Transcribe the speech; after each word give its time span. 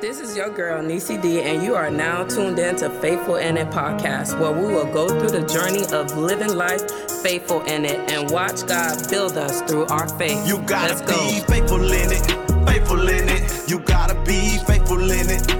This 0.00 0.20
is 0.20 0.36
your 0.36 0.50
girl, 0.50 0.82
Nisi 0.82 1.16
D, 1.16 1.40
and 1.40 1.62
you 1.62 1.74
are 1.74 1.90
now 1.90 2.24
tuned 2.24 2.58
in 2.58 2.76
to 2.76 2.90
Faithful 3.00 3.36
in 3.36 3.56
It 3.56 3.70
podcast, 3.70 4.38
where 4.38 4.52
we 4.52 4.66
will 4.72 4.84
go 4.92 5.08
through 5.08 5.30
the 5.30 5.46
journey 5.46 5.84
of 5.92 6.16
living 6.16 6.54
life 6.54 6.82
faithful 7.22 7.62
in 7.62 7.86
it 7.86 8.10
and 8.12 8.30
watch 8.30 8.66
God 8.66 9.08
build 9.08 9.38
us 9.38 9.62
through 9.62 9.86
our 9.86 10.06
faith. 10.18 10.46
You 10.46 10.58
gotta 10.62 10.94
Let's 10.94 11.00
be 11.02 11.40
go. 11.40 11.46
faithful 11.46 11.84
in 11.92 12.12
it, 12.12 12.66
faithful 12.68 13.08
in 13.08 13.28
it. 13.30 13.68
You 13.70 13.78
gotta 13.78 14.14
be 14.24 14.58
faithful 14.66 15.10
in 15.10 15.30
it, 15.30 15.53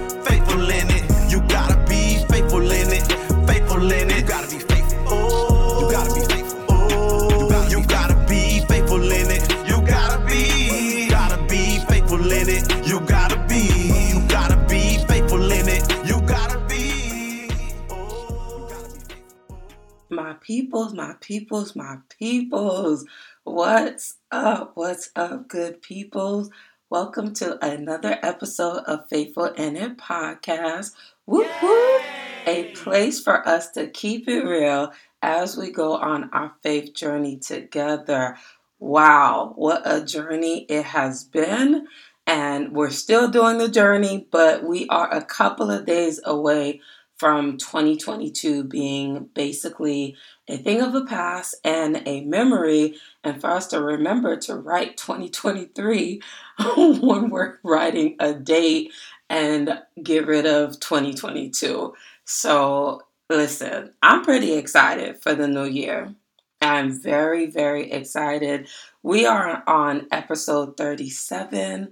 peoples, 20.75 20.93
my 20.93 21.15
peoples, 21.21 21.73
my 21.73 21.97
peoples. 22.19 23.05
What's 23.45 24.15
up? 24.29 24.73
What's 24.75 25.09
up, 25.15 25.47
good 25.47 25.81
peoples? 25.81 26.49
Welcome 26.89 27.33
to 27.35 27.65
another 27.65 28.19
episode 28.21 28.79
of 28.79 29.07
Faithful 29.07 29.45
in 29.45 29.77
It 29.77 29.97
podcast. 29.97 30.91
Whoop 31.25 31.47
whoop! 31.61 32.01
A 32.45 32.73
place 32.75 33.23
for 33.23 33.47
us 33.47 33.71
to 33.71 33.87
keep 33.87 34.27
it 34.27 34.43
real 34.43 34.91
as 35.21 35.55
we 35.55 35.71
go 35.71 35.95
on 35.95 36.29
our 36.33 36.51
faith 36.61 36.93
journey 36.93 37.37
together. 37.37 38.35
Wow, 38.77 39.53
what 39.55 39.81
a 39.85 40.03
journey 40.03 40.65
it 40.67 40.83
has 40.83 41.23
been. 41.23 41.87
And 42.27 42.73
we're 42.73 42.89
still 42.89 43.29
doing 43.29 43.59
the 43.59 43.69
journey, 43.69 44.27
but 44.29 44.65
we 44.65 44.89
are 44.89 45.09
a 45.09 45.23
couple 45.23 45.71
of 45.71 45.85
days 45.85 46.19
away 46.25 46.81
from 47.17 47.57
2022 47.57 48.65
being 48.65 49.29
basically 49.33 50.15
a 50.47 50.57
thing 50.57 50.81
of 50.81 50.93
the 50.93 51.05
past 51.05 51.55
and 51.63 52.03
a 52.05 52.21
memory, 52.21 52.95
and 53.23 53.41
for 53.41 53.49
us 53.49 53.67
to 53.67 53.81
remember 53.81 54.37
to 54.37 54.55
write 54.55 54.97
2023 54.97 56.21
when 56.77 57.29
we're 57.29 57.57
writing 57.63 58.15
a 58.19 58.33
date 58.33 58.91
and 59.29 59.81
get 60.01 60.27
rid 60.27 60.45
of 60.45 60.79
2022. 60.79 61.93
So, 62.25 63.01
listen, 63.29 63.93
I'm 64.01 64.23
pretty 64.23 64.53
excited 64.53 65.21
for 65.21 65.33
the 65.33 65.47
new 65.47 65.65
year. 65.65 66.13
I'm 66.61 66.91
very, 66.91 67.47
very 67.47 67.91
excited. 67.91 68.67
We 69.03 69.25
are 69.25 69.63
on 69.67 70.07
episode 70.11 70.77
37. 70.77 71.91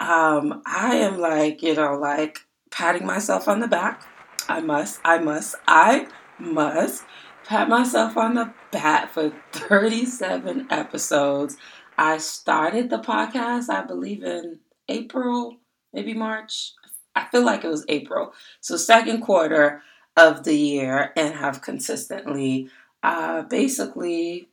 Um, 0.00 0.62
I 0.66 0.96
am 0.96 1.18
like, 1.18 1.62
you 1.62 1.74
know, 1.74 1.96
like 1.96 2.40
patting 2.70 3.06
myself 3.06 3.48
on 3.48 3.60
the 3.60 3.68
back. 3.68 4.06
I 4.48 4.60
must, 4.60 5.00
I 5.04 5.18
must, 5.18 5.54
I 5.66 6.06
must 6.38 7.04
pat 7.50 7.68
myself 7.68 8.16
on 8.16 8.34
the 8.34 8.52
back 8.70 9.10
for 9.10 9.32
37 9.50 10.68
episodes. 10.70 11.56
I 11.98 12.18
started 12.18 12.90
the 12.90 13.00
podcast, 13.00 13.68
I 13.68 13.82
believe, 13.82 14.22
in 14.22 14.60
April, 14.88 15.56
maybe 15.92 16.14
March. 16.14 16.74
I 17.16 17.24
feel 17.24 17.44
like 17.44 17.64
it 17.64 17.68
was 17.68 17.84
April. 17.88 18.32
So, 18.60 18.76
second 18.76 19.22
quarter 19.22 19.82
of 20.16 20.44
the 20.44 20.54
year, 20.54 21.12
and 21.16 21.34
have 21.34 21.60
consistently 21.60 22.68
uh, 23.02 23.42
basically 23.42 24.48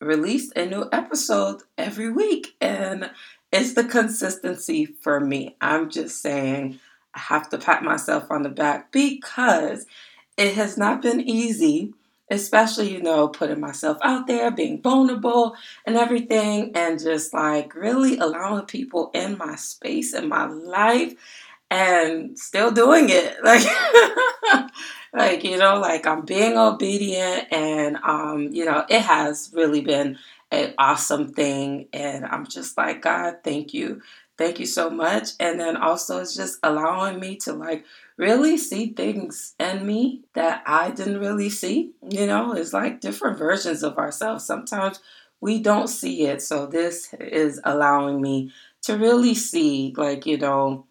released 0.00 0.52
a 0.54 0.64
new 0.64 0.88
episode 0.92 1.62
every 1.76 2.12
week. 2.12 2.54
And 2.60 3.10
it's 3.50 3.74
the 3.74 3.82
consistency 3.82 4.86
for 4.86 5.18
me. 5.18 5.56
I'm 5.60 5.90
just 5.90 6.22
saying, 6.22 6.78
I 7.16 7.18
have 7.18 7.48
to 7.50 7.58
pat 7.58 7.82
myself 7.82 8.30
on 8.30 8.44
the 8.44 8.48
back 8.48 8.92
because 8.92 9.86
it 10.36 10.54
has 10.54 10.76
not 10.76 11.02
been 11.02 11.20
easy, 11.20 11.94
especially, 12.30 12.92
you 12.92 13.02
know, 13.02 13.28
putting 13.28 13.60
myself 13.60 13.98
out 14.02 14.26
there, 14.26 14.50
being 14.50 14.82
vulnerable 14.82 15.56
and 15.86 15.96
everything, 15.96 16.72
and 16.74 17.00
just 17.00 17.32
like 17.34 17.74
really 17.74 18.18
allowing 18.18 18.66
people 18.66 19.10
in 19.14 19.38
my 19.38 19.56
space 19.56 20.14
in 20.14 20.28
my 20.28 20.46
life 20.46 21.14
and 21.70 22.38
still 22.38 22.70
doing 22.70 23.08
it. 23.10 23.36
Like, 23.44 24.70
like 25.12 25.44
you 25.44 25.56
know, 25.56 25.78
like 25.80 26.06
I'm 26.06 26.24
being 26.24 26.56
obedient, 26.58 27.52
and 27.52 27.96
um, 28.02 28.48
you 28.52 28.64
know, 28.64 28.84
it 28.88 29.00
has 29.00 29.50
really 29.54 29.80
been 29.80 30.18
an 30.50 30.74
awesome 30.78 31.32
thing, 31.32 31.88
and 31.92 32.24
I'm 32.24 32.46
just 32.46 32.76
like, 32.76 33.02
God, 33.02 33.36
thank 33.44 33.72
you. 33.74 34.02
Thank 34.38 34.60
you 34.60 34.66
so 34.66 34.90
much. 34.90 35.30
And 35.40 35.58
then 35.58 35.76
also, 35.76 36.20
it's 36.20 36.36
just 36.36 36.58
allowing 36.62 37.18
me 37.18 37.36
to 37.38 37.52
like 37.52 37.84
really 38.18 38.58
see 38.58 38.92
things 38.92 39.54
in 39.58 39.86
me 39.86 40.24
that 40.34 40.62
I 40.66 40.90
didn't 40.90 41.20
really 41.20 41.48
see. 41.48 41.92
You 42.08 42.26
know, 42.26 42.52
it's 42.52 42.72
like 42.72 43.00
different 43.00 43.38
versions 43.38 43.82
of 43.82 43.96
ourselves. 43.96 44.44
Sometimes 44.44 45.00
we 45.40 45.60
don't 45.60 45.88
see 45.88 46.26
it. 46.26 46.42
So, 46.42 46.66
this 46.66 47.14
is 47.14 47.60
allowing 47.64 48.20
me 48.20 48.52
to 48.82 48.98
really 48.98 49.34
see, 49.34 49.94
like, 49.96 50.26
you 50.26 50.36
know, 50.36 50.86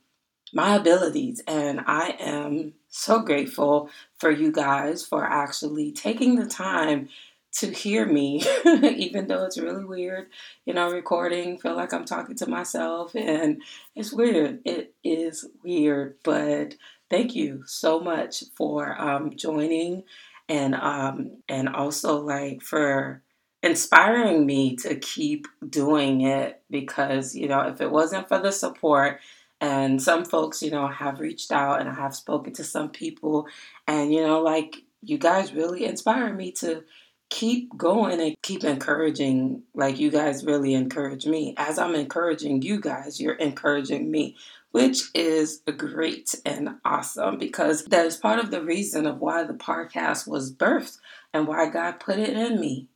my 0.51 0.75
abilities. 0.75 1.43
And 1.47 1.81
I 1.85 2.15
am 2.19 2.73
so 2.89 3.19
grateful 3.19 3.89
for 4.17 4.31
you 4.31 4.51
guys 4.51 5.05
for 5.05 5.23
actually 5.23 5.91
taking 5.91 6.35
the 6.35 6.47
time 6.47 7.09
to 7.55 7.71
hear 7.71 8.05
me, 8.05 8.43
even 8.65 9.27
though 9.27 9.45
it's 9.45 9.57
really 9.57 9.85
weird, 9.85 10.27
you 10.65 10.73
know, 10.73 10.91
recording, 10.91 11.57
feel 11.57 11.75
like 11.75 11.93
I'm 11.93 12.05
talking 12.05 12.35
to 12.37 12.49
myself 12.49 13.15
and 13.15 13.61
it's 13.95 14.11
weird. 14.11 14.59
It 14.65 14.93
is 15.03 15.47
weird, 15.63 16.17
but 16.23 16.75
thank 17.09 17.35
you 17.35 17.63
so 17.65 17.99
much 17.99 18.43
for 18.55 18.99
um, 18.99 19.35
joining 19.35 20.03
and 20.49 20.75
um, 20.75 21.37
and 21.47 21.69
also 21.69 22.21
like 22.21 22.61
for 22.61 23.21
inspiring 23.63 24.45
me 24.45 24.75
to 24.75 24.95
keep 24.95 25.47
doing 25.67 26.21
it 26.21 26.61
because 26.69 27.35
you 27.35 27.47
know 27.47 27.61
if 27.61 27.81
it 27.81 27.89
wasn't 27.89 28.27
for 28.27 28.37
the 28.39 28.51
support 28.51 29.19
and 29.59 30.01
some 30.01 30.23
folks 30.23 30.61
you 30.61 30.69
know 30.69 30.87
have 30.87 31.19
reached 31.19 31.51
out 31.51 31.79
and 31.79 31.89
I 31.89 31.95
have 31.95 32.15
spoken 32.15 32.53
to 32.53 32.63
some 32.63 32.89
people 32.89 33.47
and 33.87 34.13
you 34.13 34.21
know 34.21 34.41
like 34.41 34.75
you 35.01 35.17
guys 35.17 35.53
really 35.53 35.85
inspire 35.85 36.33
me 36.33 36.51
to 36.51 36.83
keep 37.29 37.75
going 37.75 38.21
and 38.21 38.35
keep 38.41 38.63
encouraging 38.63 39.63
like 39.73 39.99
you 39.99 40.11
guys 40.11 40.45
really 40.45 40.73
encourage 40.73 41.25
me. 41.25 41.53
As 41.57 41.79
i'm 41.79 41.95
encouraging 41.95 42.61
you 42.61 42.79
guys 42.79 43.19
you're 43.19 43.33
encouraging 43.33 44.09
me 44.11 44.35
which 44.71 45.03
is 45.13 45.61
great 45.77 46.35
and 46.45 46.69
awesome 46.83 47.37
because 47.37 47.85
that 47.85 48.05
is 48.05 48.17
part 48.17 48.39
of 48.39 48.51
the 48.51 48.61
reason 48.61 49.05
of 49.05 49.19
why 49.19 49.43
the 49.43 49.53
podcast 49.53 50.27
was 50.27 50.53
birthed 50.53 50.97
and 51.33 51.47
why 51.47 51.69
god 51.69 51.99
put 51.99 52.19
it 52.19 52.35
in 52.35 52.59
me 52.59 52.89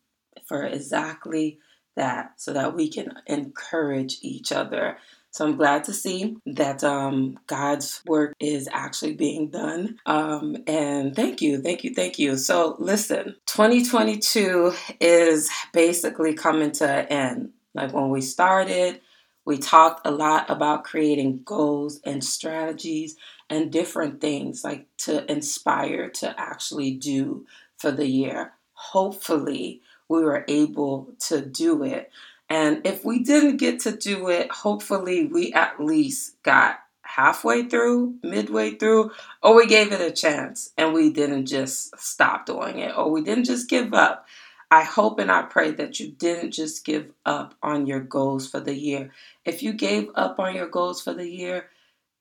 for 0.45 0.63
exactly 0.63 1.57
that 1.95 2.33
so 2.35 2.53
that 2.53 2.75
we 2.75 2.89
can 2.89 3.13
encourage 3.27 4.17
each 4.21 4.51
other 4.51 4.97
so 5.31 5.45
I'm 5.45 5.57
glad 5.57 5.83
to 5.85 5.93
see 5.93 6.37
that 6.45 6.83
um, 6.83 7.39
God's 7.47 8.01
work 8.07 8.33
is 8.39 8.67
actually 8.71 9.13
being 9.13 9.49
done. 9.49 9.99
Um, 10.05 10.57
and 10.65 11.15
thank 11.15 11.41
you, 11.41 11.61
thank 11.61 11.83
you, 11.83 11.93
thank 11.93 12.17
you. 12.17 12.35
So 12.35 12.75
listen, 12.79 13.35
2022 13.45 14.73
is 14.99 15.49
basically 15.71 16.33
coming 16.33 16.71
to 16.73 16.89
an 16.89 17.05
end. 17.07 17.49
Like 17.75 17.93
when 17.93 18.09
we 18.09 18.21
started, 18.21 19.01
we 19.45 19.57
talked 19.57 20.05
a 20.05 20.11
lot 20.11 20.49
about 20.49 20.83
creating 20.83 21.41
goals 21.43 21.99
and 22.03 22.23
strategies 22.23 23.15
and 23.49 23.71
different 23.71 24.21
things 24.21 24.63
like 24.63 24.87
to 24.97 25.29
inspire 25.31 26.09
to 26.09 26.39
actually 26.39 26.91
do 26.91 27.45
for 27.77 27.91
the 27.91 28.07
year. 28.07 28.53
Hopefully, 28.73 29.81
we 30.07 30.23
were 30.23 30.45
able 30.47 31.13
to 31.27 31.45
do 31.45 31.83
it. 31.83 32.11
And 32.49 32.85
if 32.85 33.05
we 33.05 33.23
didn't 33.23 33.57
get 33.57 33.81
to 33.81 33.95
do 33.95 34.29
it, 34.29 34.51
hopefully 34.51 35.25
we 35.27 35.53
at 35.53 35.79
least 35.79 36.41
got 36.43 36.79
halfway 37.03 37.63
through, 37.63 38.15
midway 38.23 38.71
through, 38.75 39.11
or 39.43 39.55
we 39.55 39.67
gave 39.67 39.91
it 39.91 40.01
a 40.01 40.11
chance 40.11 40.71
and 40.77 40.93
we 40.93 41.11
didn't 41.11 41.45
just 41.45 41.97
stop 41.99 42.45
doing 42.45 42.79
it, 42.79 42.95
or 42.97 43.11
we 43.11 43.21
didn't 43.21 43.45
just 43.45 43.69
give 43.69 43.93
up. 43.93 44.25
I 44.71 44.83
hope 44.83 45.19
and 45.19 45.31
I 45.31 45.43
pray 45.43 45.71
that 45.71 45.99
you 45.99 46.11
didn't 46.11 46.51
just 46.51 46.85
give 46.85 47.11
up 47.25 47.55
on 47.63 47.87
your 47.87 48.01
goals 48.01 48.47
for 48.47 48.59
the 48.59 48.75
year. 48.75 49.11
If 49.43 49.63
you 49.63 49.73
gave 49.73 50.09
up 50.13 50.39
on 50.39 50.55
your 50.55 50.67
goals 50.67 51.01
for 51.01 51.13
the 51.13 51.27
year, 51.27 51.69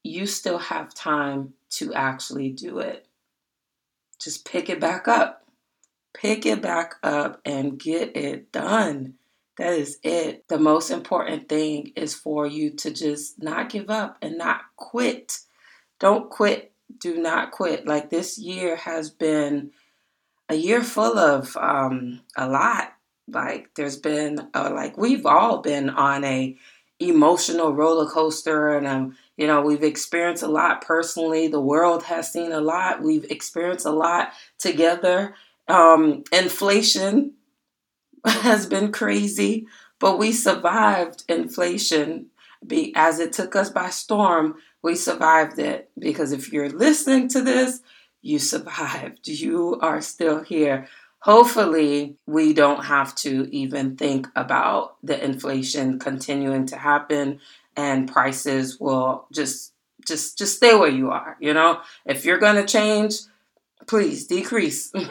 you 0.02 0.26
still 0.26 0.58
have 0.58 0.94
time 0.94 1.52
to 1.70 1.92
actually 1.92 2.50
do 2.50 2.78
it. 2.78 3.06
Just 4.18 4.46
pick 4.46 4.70
it 4.70 4.80
back 4.80 5.06
up. 5.06 5.44
Pick 6.14 6.46
it 6.46 6.62
back 6.62 6.94
up 7.02 7.40
and 7.44 7.78
get 7.78 8.16
it 8.16 8.50
done. 8.50 9.14
That 9.58 9.74
is 9.74 9.98
it. 10.04 10.46
The 10.48 10.58
most 10.58 10.90
important 10.90 11.48
thing 11.48 11.92
is 11.96 12.14
for 12.14 12.46
you 12.46 12.70
to 12.76 12.92
just 12.92 13.42
not 13.42 13.68
give 13.68 13.90
up 13.90 14.16
and 14.22 14.38
not 14.38 14.60
quit. 14.76 15.38
Don't 15.98 16.30
quit. 16.30 16.72
Do 16.98 17.20
not 17.20 17.50
quit. 17.50 17.86
Like 17.86 18.08
this 18.08 18.38
year 18.38 18.76
has 18.76 19.10
been 19.10 19.72
a 20.48 20.54
year 20.54 20.82
full 20.82 21.18
of 21.18 21.56
um, 21.56 22.20
a 22.36 22.48
lot. 22.48 22.92
Like 23.26 23.74
there's 23.74 23.96
been 23.96 24.48
uh, 24.54 24.70
like 24.72 24.96
we've 24.96 25.26
all 25.26 25.58
been 25.60 25.90
on 25.90 26.24
a 26.24 26.56
emotional 27.00 27.74
roller 27.74 28.08
coaster 28.08 28.76
and 28.76 28.86
um, 28.86 29.16
You 29.36 29.46
know, 29.46 29.60
we've 29.60 29.84
experienced 29.84 30.42
a 30.42 30.48
lot 30.48 30.82
personally. 30.82 31.48
The 31.48 31.60
world 31.60 32.04
has 32.04 32.32
seen 32.32 32.52
a 32.52 32.60
lot. 32.60 33.02
We've 33.02 33.26
experienced 33.30 33.86
a 33.86 33.90
lot 33.90 34.32
together. 34.58 35.34
Um, 35.68 36.24
inflation 36.32 37.34
has 38.42 38.66
been 38.66 38.92
crazy, 38.92 39.66
but 39.98 40.18
we 40.18 40.32
survived 40.32 41.24
inflation 41.28 42.26
be, 42.66 42.92
as 42.96 43.18
it 43.20 43.32
took 43.32 43.56
us 43.56 43.70
by 43.70 43.90
storm. 43.90 44.56
We 44.82 44.94
survived 44.94 45.58
it 45.58 45.90
because 45.98 46.32
if 46.32 46.52
you're 46.52 46.70
listening 46.70 47.28
to 47.28 47.42
this, 47.42 47.80
you 48.22 48.38
survived. 48.38 49.28
You 49.28 49.78
are 49.80 50.00
still 50.00 50.42
here. 50.42 50.88
Hopefully, 51.20 52.16
we 52.26 52.52
don't 52.52 52.84
have 52.84 53.14
to 53.16 53.48
even 53.50 53.96
think 53.96 54.28
about 54.36 54.96
the 55.02 55.22
inflation 55.22 55.98
continuing 55.98 56.66
to 56.66 56.76
happen 56.76 57.40
and 57.78 58.10
prices 58.10 58.78
will 58.80 59.26
just 59.32 59.72
just 60.06 60.36
just 60.36 60.56
stay 60.56 60.74
where 60.74 60.90
you 60.90 61.10
are 61.10 61.36
you 61.40 61.54
know 61.54 61.80
if 62.04 62.24
you're 62.24 62.38
going 62.38 62.56
to 62.56 62.66
change 62.66 63.20
please 63.86 64.26
decrease. 64.26 64.92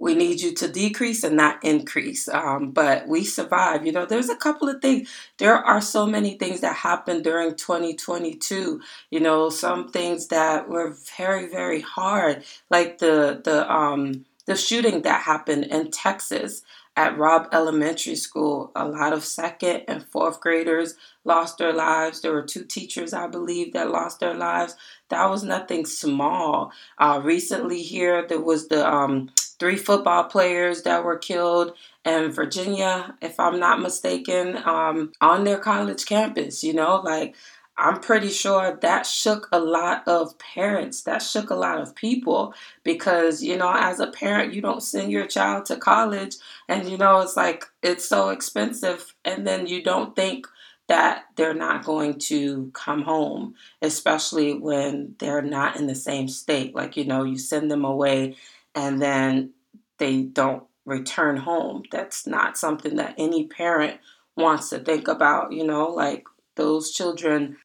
We 0.00 0.14
need 0.14 0.40
you 0.40 0.54
to 0.54 0.68
decrease 0.68 1.24
and 1.24 1.36
not 1.36 1.62
increase. 1.64 2.28
Um, 2.28 2.70
but 2.70 3.08
we 3.08 3.24
survive. 3.24 3.84
You 3.84 3.92
know 3.92 4.06
there's 4.06 4.28
a 4.30 4.36
couple 4.36 4.68
of 4.68 4.80
things. 4.80 5.08
There 5.38 5.56
are 5.56 5.80
so 5.80 6.06
many 6.06 6.38
things 6.38 6.60
that 6.60 6.76
happened 6.76 7.24
during 7.24 7.56
2022 7.56 8.80
you 9.10 9.20
know 9.20 9.50
some 9.50 9.88
things 9.88 10.28
that 10.28 10.68
were 10.68 10.96
very 11.16 11.48
very 11.48 11.80
hard 11.80 12.44
like 12.70 12.98
the 12.98 13.40
the 13.44 13.70
um 13.72 14.24
the 14.46 14.56
shooting 14.56 15.02
that 15.02 15.22
happened 15.22 15.64
in 15.64 15.90
texas 15.90 16.62
at 16.98 17.16
Robb 17.16 17.46
Elementary 17.52 18.16
School, 18.16 18.72
a 18.74 18.84
lot 18.84 19.12
of 19.12 19.24
second 19.24 19.84
and 19.86 20.04
fourth 20.04 20.40
graders 20.40 20.96
lost 21.24 21.56
their 21.58 21.72
lives. 21.72 22.20
There 22.20 22.32
were 22.32 22.42
two 22.42 22.64
teachers, 22.64 23.14
I 23.14 23.28
believe, 23.28 23.72
that 23.74 23.92
lost 23.92 24.18
their 24.18 24.34
lives. 24.34 24.74
That 25.08 25.30
was 25.30 25.44
nothing 25.44 25.86
small. 25.86 26.72
Uh, 26.98 27.20
recently, 27.22 27.82
here, 27.82 28.26
there 28.26 28.40
was 28.40 28.66
the 28.66 28.84
um, 28.84 29.30
three 29.60 29.76
football 29.76 30.24
players 30.24 30.82
that 30.82 31.04
were 31.04 31.16
killed 31.16 31.72
in 32.04 32.32
Virginia, 32.32 33.14
if 33.22 33.38
I'm 33.38 33.60
not 33.60 33.80
mistaken, 33.80 34.56
um, 34.64 35.12
on 35.20 35.44
their 35.44 35.58
college 35.58 36.04
campus. 36.04 36.64
You 36.64 36.74
know, 36.74 37.00
like 37.04 37.36
I'm 37.78 38.00
pretty 38.00 38.30
sure 38.30 38.76
that 38.82 39.06
shook 39.06 39.48
a 39.52 39.60
lot 39.60 40.02
of 40.08 40.36
parents. 40.38 41.02
That 41.02 41.22
shook 41.22 41.50
a 41.50 41.54
lot 41.54 41.80
of 41.80 41.94
people 41.94 42.52
because, 42.82 43.40
you 43.40 43.56
know, 43.56 43.72
as 43.72 44.00
a 44.00 44.08
parent, 44.08 44.52
you 44.52 44.60
don't 44.60 44.82
send 44.82 45.12
your 45.12 45.28
child 45.28 45.66
to 45.66 45.76
college 45.76 46.36
and, 46.68 46.90
you 46.90 46.98
know, 46.98 47.20
it's 47.20 47.36
like 47.36 47.64
it's 47.82 48.04
so 48.04 48.30
expensive. 48.30 49.14
And 49.24 49.46
then 49.46 49.68
you 49.68 49.82
don't 49.82 50.16
think 50.16 50.48
that 50.88 51.26
they're 51.36 51.54
not 51.54 51.84
going 51.84 52.18
to 52.18 52.70
come 52.74 53.02
home, 53.02 53.54
especially 53.80 54.54
when 54.54 55.14
they're 55.20 55.42
not 55.42 55.76
in 55.76 55.86
the 55.86 55.94
same 55.94 56.26
state. 56.26 56.74
Like, 56.74 56.96
you 56.96 57.04
know, 57.04 57.22
you 57.22 57.38
send 57.38 57.70
them 57.70 57.84
away 57.84 58.36
and 58.74 59.00
then 59.00 59.52
they 59.98 60.22
don't 60.22 60.64
return 60.84 61.36
home. 61.36 61.84
That's 61.92 62.26
not 62.26 62.58
something 62.58 62.96
that 62.96 63.14
any 63.18 63.46
parent 63.46 64.00
wants 64.36 64.70
to 64.70 64.78
think 64.78 65.06
about, 65.06 65.52
you 65.52 65.64
know, 65.64 65.88
like 65.88 66.24
those 66.58 66.92
children, 66.92 67.56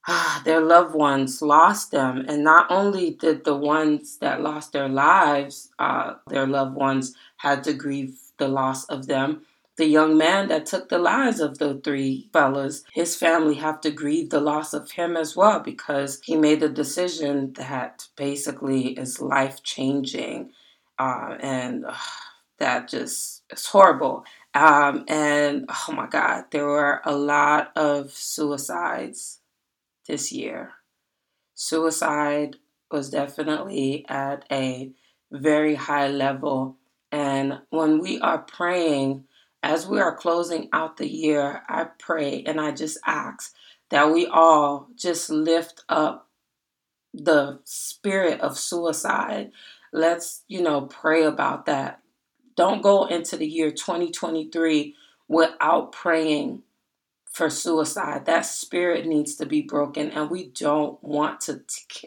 their 0.45 0.61
loved 0.61 0.95
ones 0.95 1.41
lost 1.41 1.91
them. 1.91 2.23
And 2.29 2.45
not 2.45 2.67
only 2.69 3.11
did 3.11 3.43
the 3.43 3.57
ones 3.57 4.19
that 4.19 4.41
lost 4.41 4.71
their 4.71 4.87
lives, 4.87 5.69
uh, 5.79 6.13
their 6.29 6.47
loved 6.47 6.75
ones 6.75 7.13
had 7.37 7.65
to 7.65 7.73
grieve 7.73 8.17
the 8.37 8.47
loss 8.47 8.85
of 8.85 9.07
them, 9.07 9.41
the 9.75 9.85
young 9.85 10.17
man 10.17 10.49
that 10.49 10.67
took 10.67 10.89
the 10.89 10.99
lives 10.99 11.39
of 11.39 11.57
the 11.57 11.81
three 11.83 12.29
fellas, 12.31 12.83
his 12.93 13.15
family 13.15 13.55
have 13.55 13.81
to 13.81 13.91
grieve 13.91 14.29
the 14.29 14.39
loss 14.39 14.73
of 14.73 14.91
him 14.91 15.17
as 15.17 15.35
well 15.35 15.59
because 15.59 16.21
he 16.23 16.35
made 16.35 16.61
a 16.61 16.69
decision 16.69 17.53
that 17.53 18.07
basically 18.15 18.89
is 18.89 19.19
life 19.19 19.63
changing. 19.63 20.51
Uh, 20.99 21.37
and 21.39 21.85
uh, 21.85 21.95
that 22.59 22.87
just 22.87 23.41
is 23.51 23.65
horrible. 23.65 24.23
Um, 24.53 25.05
and 25.07 25.65
oh 25.69 25.93
my 25.93 26.07
God, 26.07 26.45
there 26.51 26.65
were 26.65 27.01
a 27.05 27.15
lot 27.15 27.71
of 27.75 28.11
suicides 28.11 29.39
this 30.07 30.31
year. 30.31 30.73
Suicide 31.55 32.57
was 32.91 33.09
definitely 33.09 34.05
at 34.07 34.45
a 34.51 34.91
very 35.31 35.75
high 35.75 36.07
level. 36.07 36.77
And 37.11 37.61
when 37.71 37.99
we 37.99 38.19
are 38.19 38.39
praying, 38.39 39.25
as 39.63 39.87
we 39.87 39.99
are 39.99 40.15
closing 40.15 40.69
out 40.71 40.97
the 40.97 41.09
year, 41.09 41.63
I 41.67 41.85
pray 41.97 42.43
and 42.45 42.61
I 42.61 42.71
just 42.71 42.99
ask 43.05 43.53
that 43.89 44.11
we 44.11 44.27
all 44.27 44.89
just 44.95 45.29
lift 45.29 45.83
up 45.89 46.29
the 47.13 47.59
spirit 47.63 48.41
of 48.41 48.57
suicide. 48.57 49.51
Let's, 49.91 50.43
you 50.47 50.61
know, 50.61 50.81
pray 50.81 51.23
about 51.23 51.65
that 51.65 52.02
don't 52.55 52.81
go 52.81 53.05
into 53.05 53.37
the 53.37 53.47
year 53.47 53.71
2023 53.71 54.95
without 55.27 55.91
praying 55.91 56.63
for 57.33 57.49
suicide. 57.49 58.25
That 58.25 58.45
spirit 58.45 59.07
needs 59.07 59.35
to 59.37 59.47
be 59.47 59.63
broken 59.63 60.11
and 60.11 60.29
we 60.29 60.49
don't 60.49 61.03
want 61.03 61.41
to 61.41 61.61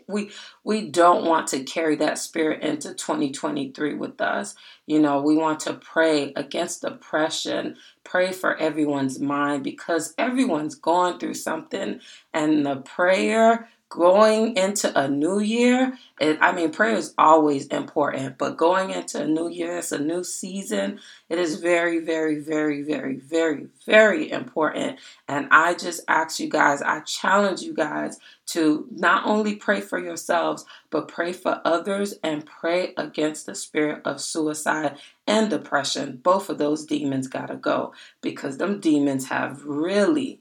we 0.06 0.30
we 0.62 0.88
don't 0.88 1.24
want 1.24 1.48
to 1.48 1.64
carry 1.64 1.96
that 1.96 2.18
spirit 2.18 2.62
into 2.62 2.94
2023 2.94 3.94
with 3.94 4.20
us. 4.20 4.54
You 4.86 5.00
know 5.00 5.20
we 5.20 5.36
want 5.36 5.60
to 5.60 5.74
pray 5.74 6.32
against 6.36 6.82
depression 6.82 7.76
pray 8.04 8.30
for 8.32 8.56
everyone's 8.56 9.18
mind 9.18 9.64
because 9.64 10.14
everyone's 10.16 10.76
going 10.76 11.18
through 11.18 11.34
something 11.34 12.00
and 12.32 12.64
the 12.64 12.76
prayer 12.76 13.68
going 13.88 14.56
into 14.56 14.98
a 14.98 15.08
new 15.08 15.38
year, 15.38 15.96
it, 16.20 16.38
I 16.40 16.52
mean, 16.52 16.72
prayer 16.72 16.96
is 16.96 17.14
always 17.16 17.66
important, 17.68 18.36
but 18.36 18.56
going 18.56 18.90
into 18.90 19.22
a 19.22 19.26
new 19.26 19.48
year, 19.48 19.76
it's 19.78 19.92
a 19.92 19.98
new 19.98 20.24
season. 20.24 20.98
It 21.28 21.38
is 21.38 21.60
very, 21.60 22.00
very, 22.00 22.40
very, 22.40 22.82
very, 22.82 23.16
very, 23.16 23.68
very 23.86 24.30
important. 24.30 24.98
And 25.28 25.48
I 25.50 25.74
just 25.74 26.02
ask 26.08 26.40
you 26.40 26.48
guys, 26.48 26.82
I 26.82 27.00
challenge 27.00 27.62
you 27.62 27.74
guys 27.74 28.18
to 28.46 28.88
not 28.90 29.26
only 29.26 29.54
pray 29.54 29.80
for 29.80 29.98
yourselves, 29.98 30.64
but 30.90 31.08
pray 31.08 31.32
for 31.32 31.60
others 31.64 32.14
and 32.22 32.44
pray 32.44 32.92
against 32.96 33.46
the 33.46 33.54
spirit 33.54 34.02
of 34.04 34.20
suicide 34.20 34.98
and 35.28 35.48
depression. 35.48 36.20
Both 36.22 36.48
of 36.48 36.58
those 36.58 36.84
demons 36.84 37.28
got 37.28 37.46
to 37.46 37.56
go 37.56 37.92
because 38.20 38.58
them 38.58 38.80
demons 38.80 39.28
have 39.28 39.62
really 39.64 40.40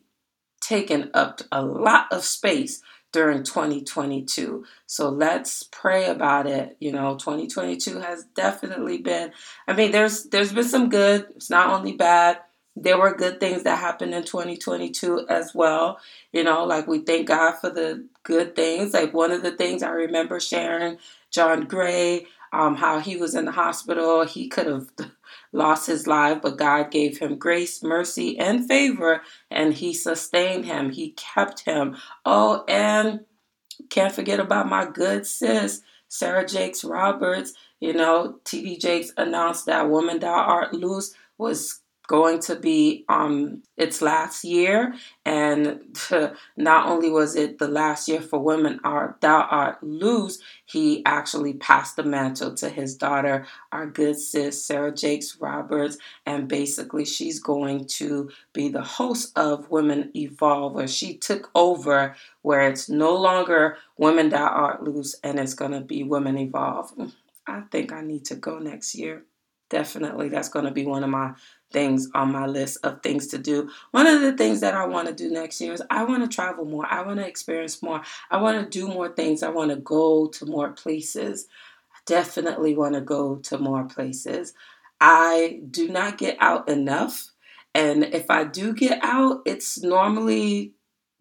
taken 0.61 1.11
up 1.13 1.41
a 1.51 1.61
lot 1.61 2.07
of 2.11 2.23
space 2.23 2.81
during 3.15 3.43
2022. 3.43 4.65
So 4.87 5.07
let's 5.07 5.63
pray 5.63 6.07
about 6.07 6.47
it. 6.47 6.75
You 6.81 6.91
know, 6.91 7.15
2022 7.15 8.01
has 8.01 8.25
definitely 8.35 8.97
been 8.97 9.31
I 9.69 9.73
mean 9.73 9.91
there's 9.91 10.25
there's 10.25 10.51
been 10.51 10.65
some 10.65 10.89
good. 10.89 11.27
It's 11.37 11.49
not 11.49 11.69
only 11.69 11.93
bad. 11.93 12.39
There 12.75 12.99
were 12.99 13.15
good 13.15 13.39
things 13.39 13.63
that 13.63 13.79
happened 13.79 14.13
in 14.13 14.25
2022 14.25 15.27
as 15.29 15.55
well. 15.55 15.97
You 16.33 16.43
know, 16.43 16.65
like 16.65 16.87
we 16.87 16.99
thank 16.99 17.29
God 17.29 17.53
for 17.53 17.69
the 17.69 18.05
good 18.23 18.53
things. 18.53 18.93
Like 18.93 19.13
one 19.13 19.31
of 19.31 19.43
the 19.43 19.55
things 19.55 19.81
I 19.81 19.91
remember 19.91 20.41
sharing 20.41 20.97
John 21.31 21.67
Gray 21.67 22.27
um, 22.51 22.75
how 22.75 22.99
he 22.99 23.17
was 23.17 23.35
in 23.35 23.45
the 23.45 23.51
hospital. 23.51 24.25
He 24.25 24.47
could 24.47 24.67
have 24.67 24.87
lost 25.55 25.87
his 25.87 26.05
life, 26.05 26.39
but 26.41 26.57
God 26.57 26.91
gave 26.91 27.17
him 27.17 27.37
grace, 27.37 27.81
mercy, 27.81 28.37
and 28.37 28.67
favor, 28.67 29.21
and 29.49 29.73
He 29.73 29.93
sustained 29.93 30.65
him. 30.65 30.91
He 30.91 31.11
kept 31.11 31.61
him. 31.61 31.95
Oh, 32.25 32.63
and 32.67 33.21
can't 33.89 34.13
forget 34.13 34.39
about 34.39 34.69
my 34.69 34.85
good 34.85 35.25
sis, 35.25 35.81
Sarah 36.07 36.45
Jakes 36.45 36.83
Roberts. 36.83 37.53
You 37.79 37.93
know, 37.93 38.39
TD 38.45 38.79
Jakes 38.79 39.11
announced 39.17 39.65
that 39.65 39.89
Woman 39.89 40.19
Thou 40.19 40.33
Art 40.33 40.73
Loose 40.73 41.13
was 41.37 41.81
going 42.07 42.39
to 42.39 42.55
be 42.55 43.05
um, 43.09 43.63
its 43.77 44.01
last 44.01 44.43
year. 44.43 44.93
And 45.25 45.97
not 46.57 46.87
only 46.87 47.09
was 47.09 47.35
it 47.35 47.57
the 47.57 47.67
last 47.67 48.07
year 48.07 48.21
for 48.21 48.39
women 48.39 48.79
are 48.83 49.17
thou 49.21 49.41
art 49.41 49.83
loose, 49.83 50.39
he 50.65 51.03
actually 51.05 51.53
passed 51.53 51.95
the 51.95 52.03
mantle 52.03 52.53
to 52.55 52.69
his 52.69 52.95
daughter, 52.95 53.45
our 53.71 53.85
good 53.85 54.17
sis 54.17 54.63
Sarah 54.65 54.93
Jakes 54.93 55.37
Roberts, 55.39 55.97
and 56.25 56.47
basically 56.47 57.05
she's 57.05 57.39
going 57.39 57.85
to 57.85 58.29
be 58.53 58.69
the 58.69 58.83
host 58.83 59.37
of 59.37 59.69
Women 59.69 60.11
Evolve, 60.15 60.73
where 60.73 60.87
she 60.87 61.17
took 61.17 61.49
over 61.55 62.15
where 62.41 62.67
it's 62.69 62.89
no 62.89 63.15
longer 63.15 63.77
Women 63.97 64.29
Thou 64.29 64.45
Art 64.45 64.83
Loose 64.83 65.15
and 65.23 65.39
it's 65.39 65.53
gonna 65.53 65.81
be 65.81 66.03
Women 66.03 66.37
Evolve. 66.37 66.93
I 67.47 67.61
think 67.71 67.91
I 67.93 68.01
need 68.01 68.25
to 68.25 68.35
go 68.35 68.59
next 68.59 68.95
year 68.95 69.23
definitely 69.75 70.29
that's 70.29 70.47
going 70.47 70.63
to 70.63 70.71
be 70.71 70.85
one 70.85 71.03
of 71.03 71.09
my 71.09 71.33
things 71.69 72.07
on 72.13 72.31
my 72.31 72.45
list 72.45 72.77
of 72.85 73.03
things 73.03 73.27
to 73.27 73.37
do. 73.37 73.69
One 73.91 74.07
of 74.07 74.21
the 74.21 74.31
things 74.31 74.61
that 74.61 74.73
I 74.73 74.85
want 74.85 75.09
to 75.09 75.13
do 75.13 75.29
next 75.29 75.59
year 75.59 75.73
is 75.73 75.83
I 75.89 76.05
want 76.05 76.23
to 76.23 76.33
travel 76.33 76.63
more. 76.63 76.85
I 76.89 77.01
want 77.01 77.19
to 77.19 77.27
experience 77.27 77.83
more. 77.83 78.01
I 78.31 78.37
want 78.37 78.63
to 78.63 78.79
do 78.79 78.87
more 78.87 79.09
things. 79.09 79.43
I 79.43 79.49
want 79.49 79.71
to 79.71 79.75
go 79.75 80.27
to 80.27 80.45
more 80.45 80.69
places. 80.69 81.47
I 81.93 81.97
definitely 82.05 82.73
want 82.73 82.95
to 82.95 83.01
go 83.01 83.35
to 83.35 83.57
more 83.57 83.83
places. 83.83 84.53
I 85.01 85.59
do 85.69 85.89
not 85.89 86.17
get 86.17 86.37
out 86.39 86.69
enough. 86.69 87.31
And 87.73 88.05
if 88.05 88.31
I 88.31 88.45
do 88.45 88.73
get 88.73 88.99
out, 89.03 89.41
it's 89.45 89.83
normally 89.83 90.71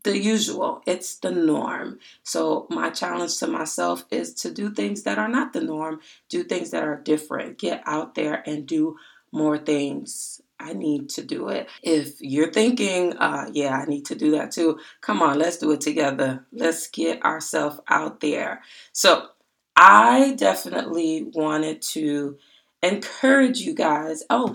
the 0.04 0.16
usual, 0.16 0.82
it's 0.86 1.16
the 1.16 1.30
norm. 1.30 1.98
So, 2.22 2.66
my 2.70 2.90
challenge 2.90 3.38
to 3.38 3.46
myself 3.46 4.04
is 4.10 4.32
to 4.34 4.50
do 4.50 4.70
things 4.70 5.02
that 5.02 5.18
are 5.18 5.28
not 5.28 5.52
the 5.52 5.60
norm, 5.60 6.00
do 6.28 6.44
things 6.44 6.70
that 6.70 6.84
are 6.84 6.96
different, 6.96 7.58
get 7.58 7.82
out 7.86 8.14
there 8.14 8.42
and 8.46 8.66
do 8.66 8.96
more 9.32 9.58
things. 9.58 10.40
I 10.60 10.72
need 10.72 11.08
to 11.10 11.24
do 11.24 11.48
it. 11.48 11.68
If 11.82 12.20
you're 12.20 12.52
thinking, 12.52 13.16
uh, 13.16 13.50
yeah, 13.52 13.76
I 13.76 13.86
need 13.86 14.04
to 14.06 14.14
do 14.14 14.30
that 14.32 14.52
too, 14.52 14.78
come 15.00 15.20
on, 15.20 15.38
let's 15.38 15.58
do 15.58 15.72
it 15.72 15.80
together. 15.80 16.46
Let's 16.52 16.86
get 16.86 17.24
ourselves 17.24 17.80
out 17.88 18.20
there. 18.20 18.62
So, 18.92 19.28
I 19.76 20.34
definitely 20.36 21.24
wanted 21.34 21.82
to 21.82 22.38
encourage 22.82 23.58
you 23.60 23.74
guys. 23.74 24.22
Oh, 24.30 24.54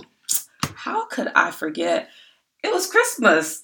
how 0.76 1.06
could 1.08 1.28
I 1.36 1.52
forget? 1.52 2.10
It 2.64 2.74
was 2.74 2.88
Christmas. 2.88 3.64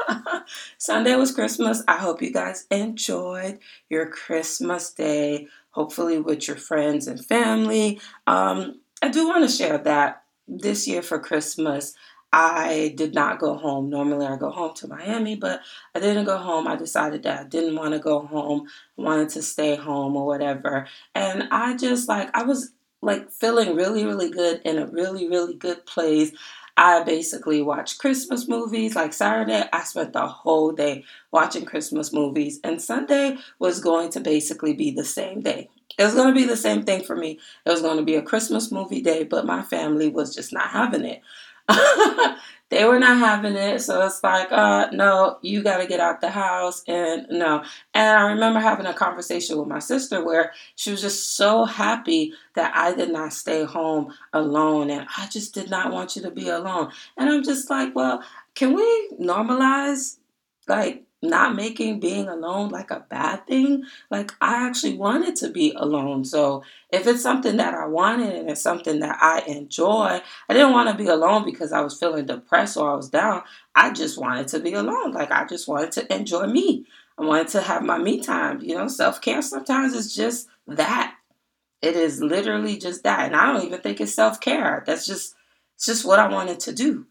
Sunday 0.78 1.14
was 1.16 1.32
Christmas. 1.32 1.82
I 1.86 1.96
hope 1.96 2.22
you 2.22 2.32
guys 2.32 2.66
enjoyed 2.70 3.58
your 3.90 4.06
Christmas 4.08 4.90
day, 4.92 5.48
hopefully 5.70 6.18
with 6.18 6.48
your 6.48 6.56
friends 6.56 7.08
and 7.08 7.22
family. 7.24 8.00
Um, 8.26 8.80
I 9.02 9.08
do 9.08 9.26
want 9.26 9.48
to 9.48 9.54
share 9.54 9.76
that 9.78 10.22
this 10.48 10.88
year 10.88 11.02
for 11.02 11.18
Christmas, 11.18 11.94
I 12.32 12.94
did 12.96 13.14
not 13.14 13.38
go 13.38 13.54
home. 13.56 13.90
Normally, 13.90 14.26
I 14.26 14.36
go 14.36 14.50
home 14.50 14.74
to 14.76 14.88
Miami, 14.88 15.36
but 15.36 15.60
I 15.94 16.00
didn't 16.00 16.24
go 16.24 16.38
home. 16.38 16.66
I 16.66 16.76
decided 16.76 17.22
that 17.24 17.40
I 17.40 17.44
didn't 17.44 17.76
want 17.76 17.92
to 17.92 17.98
go 17.98 18.20
home, 18.20 18.66
I 18.98 19.02
wanted 19.02 19.28
to 19.30 19.42
stay 19.42 19.76
home 19.76 20.16
or 20.16 20.26
whatever. 20.26 20.86
And 21.14 21.48
I 21.50 21.76
just 21.76 22.08
like, 22.08 22.30
I 22.34 22.44
was 22.44 22.72
like 23.02 23.30
feeling 23.30 23.76
really, 23.76 24.04
really 24.04 24.30
good 24.30 24.62
in 24.64 24.78
a 24.78 24.86
really, 24.86 25.28
really 25.28 25.54
good 25.54 25.84
place. 25.86 26.32
I 26.76 27.02
basically 27.04 27.62
watched 27.62 27.98
Christmas 27.98 28.48
movies. 28.48 28.94
Like 28.94 29.12
Saturday, 29.12 29.64
I 29.72 29.82
spent 29.84 30.12
the 30.12 30.26
whole 30.26 30.72
day 30.72 31.04
watching 31.32 31.64
Christmas 31.64 32.12
movies, 32.12 32.60
and 32.62 32.80
Sunday 32.80 33.38
was 33.58 33.80
going 33.80 34.10
to 34.10 34.20
basically 34.20 34.74
be 34.74 34.90
the 34.90 35.04
same 35.04 35.40
day. 35.40 35.70
It 35.98 36.04
was 36.04 36.14
going 36.14 36.28
to 36.28 36.38
be 36.38 36.44
the 36.46 36.56
same 36.56 36.82
thing 36.82 37.02
for 37.04 37.16
me. 37.16 37.38
It 37.64 37.70
was 37.70 37.80
going 37.80 37.96
to 37.96 38.02
be 38.04 38.16
a 38.16 38.22
Christmas 38.22 38.70
movie 38.70 39.00
day, 39.00 39.24
but 39.24 39.46
my 39.46 39.62
family 39.62 40.08
was 40.08 40.34
just 40.34 40.52
not 40.52 40.68
having 40.68 41.04
it. 41.04 41.22
they 42.68 42.84
were 42.84 42.98
not 42.98 43.18
having 43.18 43.54
it. 43.54 43.80
So 43.80 44.04
it's 44.04 44.22
like, 44.22 44.50
uh, 44.50 44.88
no, 44.92 45.38
you 45.42 45.62
got 45.62 45.78
to 45.78 45.86
get 45.86 46.00
out 46.00 46.20
the 46.20 46.30
house. 46.30 46.82
And 46.88 47.26
no. 47.30 47.62
And 47.94 48.18
I 48.18 48.30
remember 48.32 48.58
having 48.58 48.86
a 48.86 48.94
conversation 48.94 49.58
with 49.58 49.68
my 49.68 49.78
sister 49.78 50.24
where 50.24 50.52
she 50.74 50.90
was 50.90 51.00
just 51.00 51.36
so 51.36 51.64
happy 51.64 52.32
that 52.54 52.72
I 52.74 52.94
did 52.94 53.12
not 53.12 53.32
stay 53.32 53.64
home 53.64 54.12
alone. 54.32 54.90
And 54.90 55.06
I 55.16 55.28
just 55.28 55.54
did 55.54 55.70
not 55.70 55.92
want 55.92 56.16
you 56.16 56.22
to 56.22 56.30
be 56.30 56.48
alone. 56.48 56.90
And 57.16 57.30
I'm 57.30 57.44
just 57.44 57.70
like, 57.70 57.94
well, 57.94 58.22
can 58.54 58.74
we 58.74 59.10
normalize 59.20 60.16
like 60.66 61.05
not 61.28 61.54
making 61.54 62.00
being 62.00 62.28
alone 62.28 62.70
like 62.70 62.90
a 62.90 63.04
bad 63.08 63.46
thing. 63.46 63.84
Like 64.10 64.32
I 64.40 64.66
actually 64.66 64.96
wanted 64.96 65.36
to 65.36 65.50
be 65.50 65.72
alone. 65.76 66.24
So 66.24 66.62
if 66.90 67.06
it's 67.06 67.22
something 67.22 67.56
that 67.56 67.74
I 67.74 67.86
wanted 67.86 68.34
and 68.34 68.50
it's 68.50 68.62
something 68.62 69.00
that 69.00 69.18
I 69.20 69.40
enjoy, 69.46 70.20
I 70.48 70.52
didn't 70.52 70.72
want 70.72 70.88
to 70.90 70.94
be 70.94 71.08
alone 71.08 71.44
because 71.44 71.72
I 71.72 71.80
was 71.80 71.98
feeling 71.98 72.26
depressed 72.26 72.76
or 72.76 72.90
I 72.90 72.94
was 72.94 73.08
down. 73.10 73.42
I 73.74 73.92
just 73.92 74.18
wanted 74.18 74.48
to 74.48 74.60
be 74.60 74.74
alone. 74.74 75.12
Like 75.12 75.30
I 75.30 75.46
just 75.46 75.68
wanted 75.68 75.92
to 75.92 76.14
enjoy 76.14 76.46
me. 76.46 76.86
I 77.18 77.24
wanted 77.24 77.48
to 77.48 77.62
have 77.62 77.82
my 77.82 77.98
me 77.98 78.20
time. 78.20 78.60
You 78.60 78.76
know, 78.76 78.88
self 78.88 79.20
care 79.20 79.42
sometimes 79.42 79.94
is 79.94 80.14
just 80.14 80.48
that. 80.66 81.14
It 81.82 81.94
is 81.94 82.20
literally 82.22 82.78
just 82.78 83.02
that. 83.04 83.26
And 83.26 83.36
I 83.36 83.52
don't 83.52 83.64
even 83.64 83.80
think 83.80 84.00
it's 84.00 84.14
self 84.14 84.40
care. 84.40 84.82
That's 84.86 85.06
just 85.06 85.34
it's 85.76 85.86
just 85.86 86.04
what 86.06 86.18
I 86.18 86.28
wanted 86.28 86.58
to 86.60 86.72
do. 86.72 87.06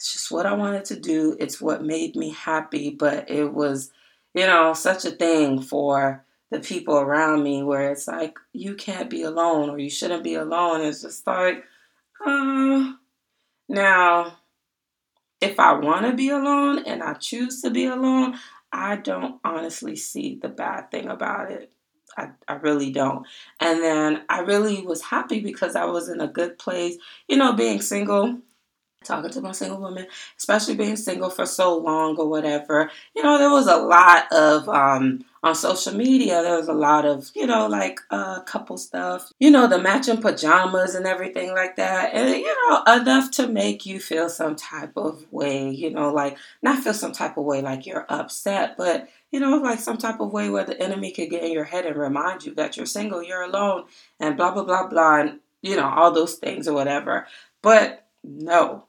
It's 0.00 0.14
just 0.14 0.30
what 0.30 0.46
I 0.46 0.54
wanted 0.54 0.86
to 0.86 0.98
do. 0.98 1.36
It's 1.38 1.60
what 1.60 1.84
made 1.84 2.16
me 2.16 2.30
happy, 2.30 2.88
but 2.88 3.30
it 3.30 3.52
was, 3.52 3.92
you 4.32 4.46
know, 4.46 4.72
such 4.72 5.04
a 5.04 5.10
thing 5.10 5.60
for 5.60 6.24
the 6.50 6.58
people 6.58 6.96
around 6.96 7.42
me 7.42 7.62
where 7.62 7.92
it's 7.92 8.08
like, 8.08 8.38
you 8.54 8.76
can't 8.76 9.10
be 9.10 9.24
alone 9.24 9.68
or 9.68 9.78
you 9.78 9.90
shouldn't 9.90 10.24
be 10.24 10.36
alone. 10.36 10.80
It's 10.80 11.02
just 11.02 11.26
like, 11.26 11.64
uh, 12.24 12.94
now, 13.68 14.38
if 15.38 15.60
I 15.60 15.74
want 15.74 16.06
to 16.06 16.14
be 16.14 16.30
alone 16.30 16.78
and 16.86 17.02
I 17.02 17.12
choose 17.12 17.60
to 17.60 17.68
be 17.68 17.84
alone, 17.84 18.38
I 18.72 18.96
don't 18.96 19.38
honestly 19.44 19.96
see 19.96 20.38
the 20.40 20.48
bad 20.48 20.90
thing 20.90 21.08
about 21.08 21.50
it. 21.50 21.70
I, 22.16 22.30
I 22.48 22.54
really 22.54 22.90
don't. 22.90 23.26
And 23.60 23.82
then 23.82 24.22
I 24.30 24.40
really 24.40 24.80
was 24.80 25.02
happy 25.02 25.40
because 25.40 25.76
I 25.76 25.84
was 25.84 26.08
in 26.08 26.22
a 26.22 26.26
good 26.26 26.58
place. 26.58 26.96
You 27.28 27.36
know, 27.36 27.52
being 27.52 27.82
single, 27.82 28.38
talking 29.04 29.30
to 29.30 29.40
my 29.40 29.52
single 29.52 29.80
woman, 29.80 30.06
especially 30.36 30.74
being 30.74 30.96
single 30.96 31.30
for 31.30 31.46
so 31.46 31.76
long 31.78 32.16
or 32.16 32.28
whatever. 32.28 32.90
You 33.16 33.22
know, 33.22 33.38
there 33.38 33.50
was 33.50 33.66
a 33.66 33.76
lot 33.76 34.30
of 34.32 34.68
um 34.68 35.24
on 35.42 35.54
social 35.54 35.94
media 35.94 36.42
there 36.42 36.56
was 36.56 36.68
a 36.68 36.72
lot 36.72 37.06
of 37.06 37.30
you 37.34 37.46
know 37.46 37.66
like 37.66 37.98
uh 38.10 38.40
couple 38.42 38.76
stuff 38.76 39.32
you 39.38 39.50
know 39.50 39.66
the 39.66 39.78
matching 39.78 40.20
pajamas 40.20 40.94
and 40.94 41.06
everything 41.06 41.54
like 41.54 41.76
that 41.76 42.12
and 42.12 42.28
you 42.36 42.68
know 42.68 42.82
enough 42.94 43.30
to 43.30 43.48
make 43.48 43.86
you 43.86 43.98
feel 43.98 44.28
some 44.28 44.54
type 44.54 44.92
of 44.96 45.24
way 45.32 45.70
you 45.70 45.90
know 45.90 46.12
like 46.12 46.36
not 46.62 46.82
feel 46.82 46.92
some 46.92 47.12
type 47.12 47.38
of 47.38 47.44
way 47.44 47.62
like 47.62 47.86
you're 47.86 48.04
upset 48.10 48.76
but 48.76 49.08
you 49.30 49.40
know 49.40 49.56
like 49.56 49.78
some 49.78 49.96
type 49.96 50.20
of 50.20 50.32
way 50.32 50.50
where 50.50 50.64
the 50.64 50.80
enemy 50.82 51.10
could 51.10 51.30
get 51.30 51.42
in 51.42 51.52
your 51.52 51.64
head 51.64 51.86
and 51.86 51.96
remind 51.96 52.44
you 52.44 52.54
that 52.54 52.76
you're 52.76 52.84
single 52.84 53.22
you're 53.22 53.42
alone 53.42 53.84
and 54.18 54.36
blah 54.36 54.52
blah 54.52 54.64
blah 54.64 54.86
blah 54.88 55.20
and 55.20 55.40
you 55.62 55.74
know 55.74 55.88
all 55.88 56.12
those 56.12 56.34
things 56.34 56.68
or 56.68 56.74
whatever 56.74 57.26
but 57.62 58.06
no 58.22 58.84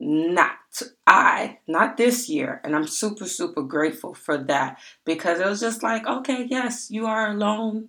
not 0.00 0.52
I, 1.06 1.58
not 1.66 1.96
this 1.96 2.28
year. 2.28 2.60
And 2.64 2.74
I'm 2.76 2.86
super, 2.86 3.26
super 3.26 3.62
grateful 3.62 4.14
for 4.14 4.36
that 4.36 4.78
because 5.04 5.40
it 5.40 5.46
was 5.46 5.60
just 5.60 5.82
like, 5.82 6.06
okay, 6.06 6.46
yes, 6.48 6.90
you 6.90 7.06
are 7.06 7.30
alone. 7.30 7.88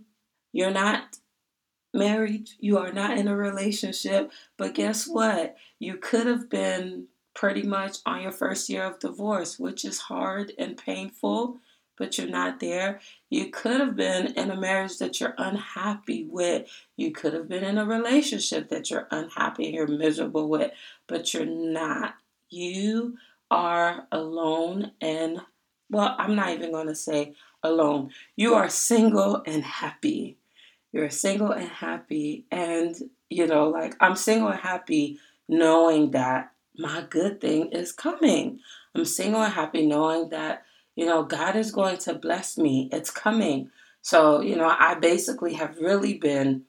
You're 0.51 0.71
not 0.71 1.17
married. 1.93 2.49
You 2.59 2.77
are 2.77 2.91
not 2.91 3.17
in 3.17 3.27
a 3.27 3.35
relationship. 3.35 4.31
But 4.57 4.73
guess 4.73 5.07
what? 5.07 5.55
You 5.79 5.97
could 5.97 6.27
have 6.27 6.49
been 6.49 7.07
pretty 7.35 7.63
much 7.63 7.97
on 8.05 8.21
your 8.21 8.31
first 8.31 8.69
year 8.69 8.83
of 8.83 8.99
divorce, 8.99 9.59
which 9.59 9.85
is 9.85 9.99
hard 9.99 10.51
and 10.57 10.77
painful, 10.77 11.59
but 11.99 12.17
you're 12.17 12.27
not 12.27 12.59
there. 12.59 13.01
You 13.29 13.51
could 13.51 13.79
have 13.79 13.95
been 13.95 14.27
in 14.27 14.49
a 14.49 14.59
marriage 14.59 14.97
that 14.97 15.19
you're 15.19 15.35
unhappy 15.37 16.23
with. 16.23 16.67
You 16.95 17.11
could 17.11 17.33
have 17.33 17.47
been 17.47 17.63
in 17.63 17.77
a 17.77 17.85
relationship 17.85 18.69
that 18.69 18.89
you're 18.89 19.07
unhappy 19.11 19.65
and 19.65 19.75
you're 19.75 19.87
miserable 19.87 20.49
with, 20.49 20.71
but 21.05 21.33
you're 21.33 21.45
not. 21.45 22.15
You 22.49 23.17
are 23.51 24.07
alone 24.11 24.93
and, 25.01 25.41
well, 25.91 26.15
I'm 26.17 26.35
not 26.35 26.51
even 26.51 26.71
going 26.71 26.87
to 26.87 26.95
say 26.95 27.35
alone. 27.61 28.11
You 28.35 28.55
are 28.55 28.69
single 28.69 29.43
and 29.45 29.63
happy. 29.63 30.37
You're 30.91 31.09
single 31.09 31.51
and 31.51 31.67
happy. 31.67 32.45
And, 32.49 32.95
you 33.29 33.45
know, 33.45 33.69
like 33.69 33.95
I'm 33.99 34.15
single 34.15 34.47
and 34.47 34.59
happy 34.59 35.19
knowing 35.47 36.11
that 36.11 36.53
my 36.77 37.05
good 37.09 37.41
thing 37.41 37.71
is 37.71 37.91
coming. 37.91 38.59
I'm 38.95 39.03
single 39.03 39.41
and 39.41 39.53
happy 39.53 39.85
knowing 39.85 40.29
that 40.29 40.63
you 40.99 41.05
know, 41.05 41.23
God 41.23 41.55
is 41.55 41.71
going 41.71 41.97
to 41.99 42.13
bless 42.13 42.57
me. 42.57 42.89
It's 42.91 43.09
coming. 43.09 43.71
So, 44.01 44.41
you 44.41 44.57
know, 44.57 44.75
I 44.77 44.95
basically 44.95 45.53
have 45.53 45.77
really 45.77 46.15
been 46.15 46.63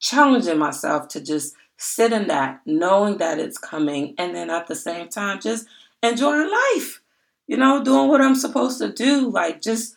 challenging 0.00 0.58
myself 0.58 1.06
to 1.10 1.20
just 1.20 1.54
sit 1.76 2.12
in 2.12 2.26
that, 2.26 2.60
knowing 2.66 3.18
that 3.18 3.38
it's 3.38 3.56
coming, 3.56 4.16
and 4.18 4.34
then 4.34 4.50
at 4.50 4.66
the 4.66 4.74
same 4.74 5.08
time, 5.08 5.40
just 5.40 5.68
enjoying 6.02 6.50
life. 6.50 7.00
You 7.46 7.56
know, 7.56 7.84
doing 7.84 8.08
what 8.08 8.20
I'm 8.20 8.34
supposed 8.34 8.78
to 8.78 8.92
do, 8.92 9.30
like 9.30 9.62
just 9.62 9.94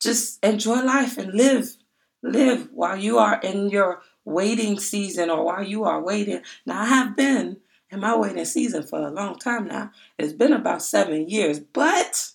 just 0.00 0.44
enjoy 0.44 0.82
life 0.82 1.16
and 1.16 1.32
live. 1.34 1.76
Live 2.24 2.68
while 2.72 2.96
you 2.96 3.18
are 3.18 3.38
in 3.42 3.70
your 3.70 4.02
waiting 4.24 4.80
season 4.80 5.30
or 5.30 5.44
while 5.44 5.62
you 5.62 5.84
are 5.84 6.02
waiting. 6.02 6.40
Now 6.66 6.82
I 6.82 6.86
have 6.86 7.16
been 7.16 7.58
in 7.94 8.00
my 8.00 8.16
waiting 8.16 8.44
season 8.44 8.82
for 8.82 9.00
a 9.00 9.10
long 9.10 9.38
time 9.38 9.68
now. 9.68 9.90
It's 10.18 10.32
been 10.32 10.52
about 10.52 10.82
seven 10.82 11.28
years, 11.28 11.60
but, 11.60 12.30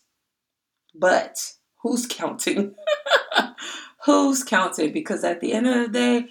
but 0.96 1.54
who's 1.82 2.08
counting? 2.08 2.76
who's 4.06 4.44
counting? 4.44 4.92
Because 4.92 5.24
at 5.24 5.42
the 5.42 5.54
end 5.54 5.68
of 5.68 5.76
the 5.76 5.88
day, 5.90 6.28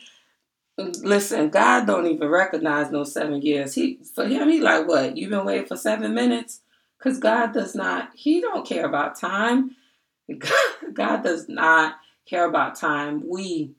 listen, 0.78 1.50
God 1.50 1.86
don't 1.86 2.06
even 2.06 2.28
recognize 2.28 2.90
no 2.90 3.04
seven 3.04 3.42
years. 3.42 3.74
He 3.74 4.00
for 4.14 4.26
him, 4.26 4.48
he 4.48 4.60
like 4.60 4.88
what? 4.88 5.16
You've 5.16 5.30
been 5.30 5.44
waiting 5.44 5.66
for 5.66 5.76
seven 5.76 6.14
minutes? 6.14 6.60
Because 6.98 7.18
God 7.18 7.52
does 7.52 7.74
not, 7.76 8.10
he 8.14 8.40
don't 8.40 8.66
care 8.66 8.86
about 8.86 9.16
time. 9.16 9.76
God 10.92 11.22
does 11.22 11.48
not 11.48 11.96
care 12.26 12.48
about 12.48 12.74
time. 12.74 13.22
We 13.26 13.74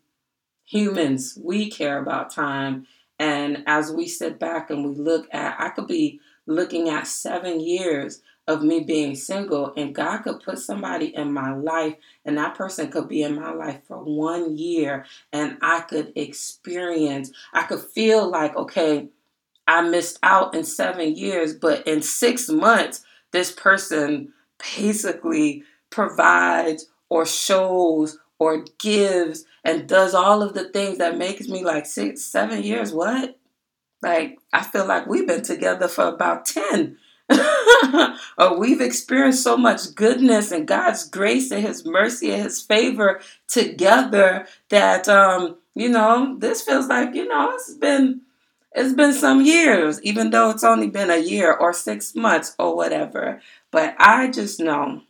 humans, 0.64 1.38
we 1.42 1.70
care 1.70 2.00
about 2.00 2.32
time 2.32 2.86
and 3.20 3.64
as 3.68 3.92
we 3.92 4.08
sit 4.08 4.40
back 4.40 4.70
and 4.70 4.84
we 4.84 4.96
look 4.96 5.28
at, 5.32 5.60
I 5.60 5.70
could 5.70 5.88
be 5.88 6.22
looking 6.46 6.90
at 6.90 7.06
seven 7.06 7.60
years 7.60 8.22
of 8.48 8.64
me 8.64 8.80
being 8.80 9.14
single, 9.14 9.74
and 9.78 9.94
God 9.94 10.24
could 10.24 10.42
put 10.42 10.58
somebody 10.58 11.16
in 11.16 11.32
my 11.32 11.54
life, 11.54 11.96
and 12.26 12.38
that 12.38 12.56
person 12.56 12.90
could 12.90 13.08
be 13.08 13.22
in 13.22 13.36
my 13.36 13.52
life 13.52 13.82
for 13.88 13.98
one 13.98 14.58
year, 14.58 15.06
and 15.32 15.58
I 15.62 15.82
could 15.82 16.14
experience, 16.16 17.32
I 17.54 17.64
could 17.64 17.82
feel 17.82 18.28
like, 18.28 18.56
okay, 18.56 19.10
I 19.68 19.88
missed 19.88 20.18
out 20.24 20.56
in 20.56 20.64
seven 20.64 21.16
years, 21.16 21.54
but 21.54 21.86
in 21.86 22.02
six 22.02 22.50
months, 22.50 23.04
this 23.32 23.52
person 23.52 24.34
basically 24.76 25.64
provides 25.92 26.88
or 27.10 27.28
shows 27.28 28.18
or 28.40 28.66
gives 28.80 29.46
and 29.64 29.88
does 29.88 30.16
all 30.16 30.42
of 30.42 30.54
the 30.54 30.70
things 30.70 30.98
that 30.98 31.18
makes 31.18 31.48
me 31.48 31.64
like 31.64 31.86
six, 31.86 32.24
seven 32.24 32.64
years. 32.64 32.94
What? 32.94 33.38
Like, 34.02 34.40
I 34.54 34.64
feel 34.64 34.86
like 34.86 35.08
we've 35.08 35.28
been 35.28 35.44
together 35.44 35.88
for 35.88 36.08
about 36.08 36.46
10. 36.46 36.98
or 38.38 38.58
we've 38.58 38.82
experienced 38.82 39.44
so 39.44 39.56
much 39.56 39.94
goodness 39.94 40.52
and 40.52 40.68
God's 40.68 41.08
grace 41.08 41.52
and 41.52 41.66
His 41.66 41.86
mercy 41.86 42.32
and 42.32 42.44
His 42.44 42.62
favor 42.62 43.20
together 43.48 44.48
that, 44.70 45.08
um, 45.08 45.58
you 45.76 45.90
know, 45.90 46.38
this 46.40 46.62
feels 46.64 46.88
like, 46.88 47.14
you 47.14 47.28
know, 47.28 47.52
it's 47.54 47.74
been. 47.76 48.22
It's 48.72 48.94
been 48.94 49.14
some 49.14 49.42
years, 49.42 50.00
even 50.04 50.30
though 50.30 50.52
it's 50.52 50.64
only 50.64 50.90
been 50.90 51.10
a 51.10 51.18
year 51.18 51.52
or 51.52 51.74
six 51.74 52.14
months 52.14 52.56
or 52.60 52.76
whatever. 52.76 53.42
But 53.72 53.96
I 53.98 54.30
just 54.30 54.60
know 54.60 55.02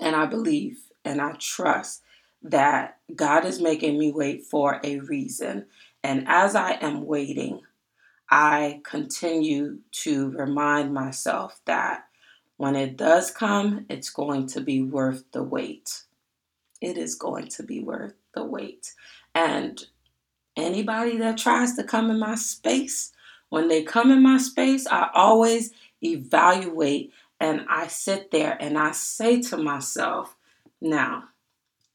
and 0.00 0.14
I 0.14 0.26
believe 0.26 0.78
and 1.04 1.20
I 1.20 1.32
trust 1.40 2.02
that 2.42 2.98
God 3.14 3.44
is 3.44 3.60
making 3.60 3.98
me 3.98 4.12
wait 4.12 4.44
for 4.44 4.80
a 4.84 4.98
reason. 5.00 5.66
And 6.02 6.24
as 6.28 6.54
I 6.54 6.72
am 6.72 7.06
waiting, 7.06 7.60
I 8.30 8.80
continue 8.84 9.78
to 10.02 10.30
remind 10.30 10.92
myself 10.92 11.60
that 11.64 12.04
when 12.56 12.76
it 12.76 12.96
does 12.96 13.30
come, 13.30 13.86
it's 13.88 14.10
going 14.10 14.46
to 14.48 14.60
be 14.60 14.82
worth 14.82 15.24
the 15.32 15.42
wait. 15.42 16.02
It 16.80 16.98
is 16.98 17.14
going 17.14 17.48
to 17.48 17.62
be 17.62 17.80
worth 17.80 18.14
the 18.34 18.44
wait. 18.44 18.94
And 19.34 19.82
anybody 20.56 21.16
that 21.18 21.38
tries 21.38 21.74
to 21.76 21.84
come 21.84 22.10
in 22.10 22.18
my 22.18 22.34
space, 22.34 23.12
when 23.48 23.68
they 23.68 23.82
come 23.82 24.10
in 24.10 24.22
my 24.22 24.38
space, 24.38 24.86
I 24.86 25.08
always 25.14 25.72
evaluate 26.02 27.12
and 27.40 27.64
I 27.68 27.86
sit 27.86 28.30
there 28.30 28.56
and 28.60 28.76
I 28.76 28.92
say 28.92 29.40
to 29.42 29.56
myself, 29.56 30.36
now, 30.80 31.24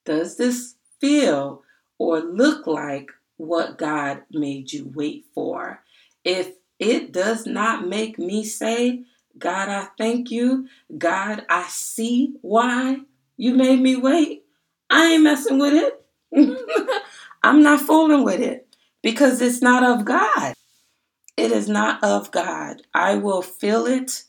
does 0.06 0.38
this 0.38 0.76
feel 1.00 1.64
or 1.98 2.20
look 2.20 2.68
like 2.68 3.10
what 3.38 3.78
God 3.78 4.24
made 4.32 4.72
you 4.72 4.92
wait 4.94 5.26
for? 5.34 5.84
If 6.24 6.54
it 6.80 7.12
does 7.12 7.46
not 7.46 7.88
make 7.88 8.18
me 8.20 8.44
say, 8.44 9.04
God, 9.38 9.70
I 9.70 9.88
thank 9.98 10.32
you. 10.32 10.68
God, 10.98 11.46
I 11.50 11.66
see 11.70 12.34
why 12.42 12.98
you 13.38 13.54
made 13.56 13.82
me 13.82 13.96
wait. 13.96 14.44
I 14.90 15.14
ain't 15.14 15.24
messing 15.24 15.60
with 15.60 15.74
it. 15.74 16.00
I'm 17.44 17.64
not 17.64 17.82
fooling 17.82 18.24
with 18.24 18.40
it 18.42 18.68
because 19.02 19.42
it's 19.42 19.62
not 19.62 19.84
of 19.84 20.06
God. 20.06 20.54
It 21.36 21.52
is 21.52 21.68
not 21.68 22.04
of 22.04 22.32
God. 22.32 22.84
I 22.94 23.16
will 23.16 23.42
feel 23.42 23.86
it. 23.88 24.24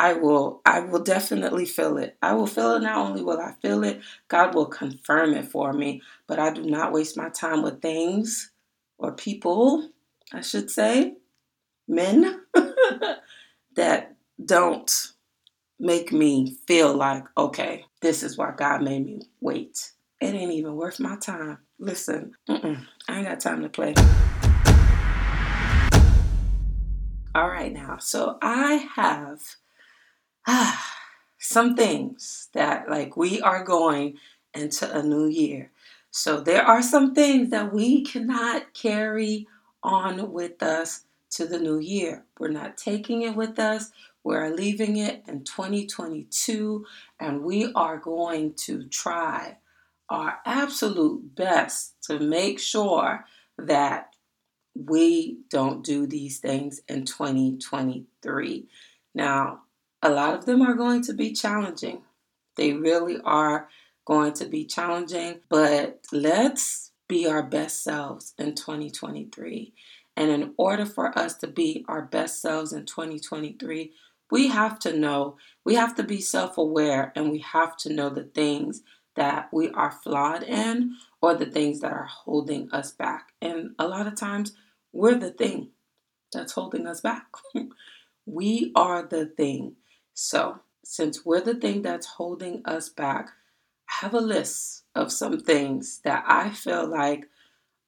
I 0.00 0.14
will 0.14 0.62
I 0.64 0.80
will 0.80 1.02
definitely 1.02 1.66
feel 1.66 1.98
it. 1.98 2.16
I 2.22 2.32
will 2.32 2.46
feel 2.46 2.72
it 2.72 2.80
not 2.80 2.96
only 2.96 3.22
will 3.22 3.38
I 3.38 3.52
feel 3.60 3.84
it, 3.84 4.00
God 4.28 4.54
will 4.54 4.64
confirm 4.64 5.34
it 5.34 5.44
for 5.44 5.74
me, 5.74 6.00
but 6.26 6.38
I 6.38 6.54
do 6.54 6.62
not 6.62 6.92
waste 6.92 7.18
my 7.18 7.28
time 7.28 7.60
with 7.60 7.82
things 7.82 8.50
or 8.96 9.12
people, 9.12 9.90
I 10.32 10.40
should 10.40 10.70
say, 10.70 11.16
men 11.86 12.40
that 13.76 14.16
don't 14.42 14.90
make 15.78 16.12
me 16.12 16.56
feel 16.66 16.94
like, 16.94 17.24
okay, 17.36 17.84
this 18.00 18.22
is 18.22 18.38
why 18.38 18.54
God 18.56 18.82
made 18.82 19.04
me 19.04 19.20
wait. 19.42 19.92
It 20.18 20.34
ain't 20.34 20.52
even 20.52 20.76
worth 20.76 20.98
my 20.98 21.16
time. 21.16 21.58
Listen, 21.78 22.32
I 22.48 22.78
ain't 23.10 23.26
got 23.26 23.40
time 23.40 23.60
to 23.60 23.68
play. 23.68 23.92
All 27.34 27.50
right, 27.50 27.70
now, 27.70 27.98
so 27.98 28.38
I 28.40 28.88
have 28.96 29.40
ah, 30.46 30.96
some 31.38 31.74
things 31.74 32.48
that 32.52 32.88
like 32.88 33.16
we 33.16 33.40
are 33.40 33.64
going 33.64 34.18
into 34.54 34.90
a 34.96 35.02
new 35.02 35.26
year. 35.26 35.70
So 36.10 36.40
there 36.40 36.62
are 36.62 36.82
some 36.82 37.14
things 37.14 37.50
that 37.50 37.72
we 37.72 38.02
cannot 38.04 38.74
carry 38.74 39.46
on 39.82 40.32
with 40.32 40.62
us 40.62 41.04
to 41.30 41.46
the 41.46 41.58
new 41.58 41.78
year. 41.78 42.24
We're 42.38 42.48
not 42.48 42.76
taking 42.76 43.22
it 43.22 43.36
with 43.36 43.58
us. 43.58 43.90
We're 44.24 44.54
leaving 44.54 44.96
it 44.96 45.22
in 45.26 45.44
2022 45.44 46.84
and 47.18 47.42
we 47.42 47.72
are 47.72 47.96
going 47.96 48.54
to 48.54 48.84
try 48.88 49.56
our 50.10 50.38
absolute 50.44 51.34
best 51.36 51.94
to 52.02 52.18
make 52.18 52.58
sure 52.58 53.24
that 53.56 54.14
we 54.74 55.38
don't 55.48 55.84
do 55.84 56.06
these 56.06 56.38
things 56.38 56.80
in 56.88 57.04
2023. 57.04 58.66
Now, 59.14 59.62
a 60.02 60.10
lot 60.10 60.34
of 60.34 60.46
them 60.46 60.62
are 60.62 60.74
going 60.74 61.02
to 61.02 61.12
be 61.12 61.32
challenging. 61.32 62.02
They 62.56 62.72
really 62.72 63.18
are 63.24 63.68
going 64.06 64.32
to 64.34 64.46
be 64.46 64.64
challenging, 64.64 65.40
but 65.48 66.00
let's 66.12 66.92
be 67.08 67.26
our 67.26 67.42
best 67.42 67.82
selves 67.82 68.34
in 68.38 68.54
2023. 68.54 69.72
And 70.16 70.30
in 70.30 70.54
order 70.56 70.86
for 70.86 71.16
us 71.18 71.36
to 71.38 71.46
be 71.46 71.84
our 71.88 72.02
best 72.02 72.40
selves 72.40 72.72
in 72.72 72.86
2023, 72.86 73.92
we 74.30 74.48
have 74.48 74.78
to 74.80 74.96
know, 74.96 75.36
we 75.64 75.74
have 75.74 75.94
to 75.96 76.02
be 76.02 76.20
self 76.20 76.56
aware, 76.56 77.12
and 77.16 77.30
we 77.30 77.38
have 77.38 77.76
to 77.78 77.92
know 77.92 78.10
the 78.10 78.24
things 78.24 78.82
that 79.16 79.48
we 79.52 79.70
are 79.70 79.90
flawed 79.90 80.42
in 80.42 80.96
or 81.20 81.34
the 81.34 81.46
things 81.46 81.80
that 81.80 81.92
are 81.92 82.08
holding 82.08 82.70
us 82.70 82.92
back. 82.92 83.32
And 83.42 83.70
a 83.78 83.88
lot 83.88 84.06
of 84.06 84.14
times, 84.14 84.52
we're 84.92 85.16
the 85.16 85.30
thing 85.30 85.70
that's 86.32 86.52
holding 86.52 86.86
us 86.86 87.00
back. 87.00 87.26
we 88.26 88.72
are 88.74 89.02
the 89.02 89.26
thing 89.26 89.76
so, 90.22 90.60
since 90.84 91.24
we're 91.24 91.40
the 91.40 91.54
thing 91.54 91.80
that's 91.80 92.04
holding 92.04 92.60
us 92.66 92.90
back, 92.90 93.30
I 93.88 94.04
have 94.04 94.12
a 94.12 94.20
list 94.20 94.84
of 94.94 95.10
some 95.10 95.40
things 95.40 96.02
that 96.04 96.24
I 96.26 96.50
feel 96.50 96.86
like 96.86 97.26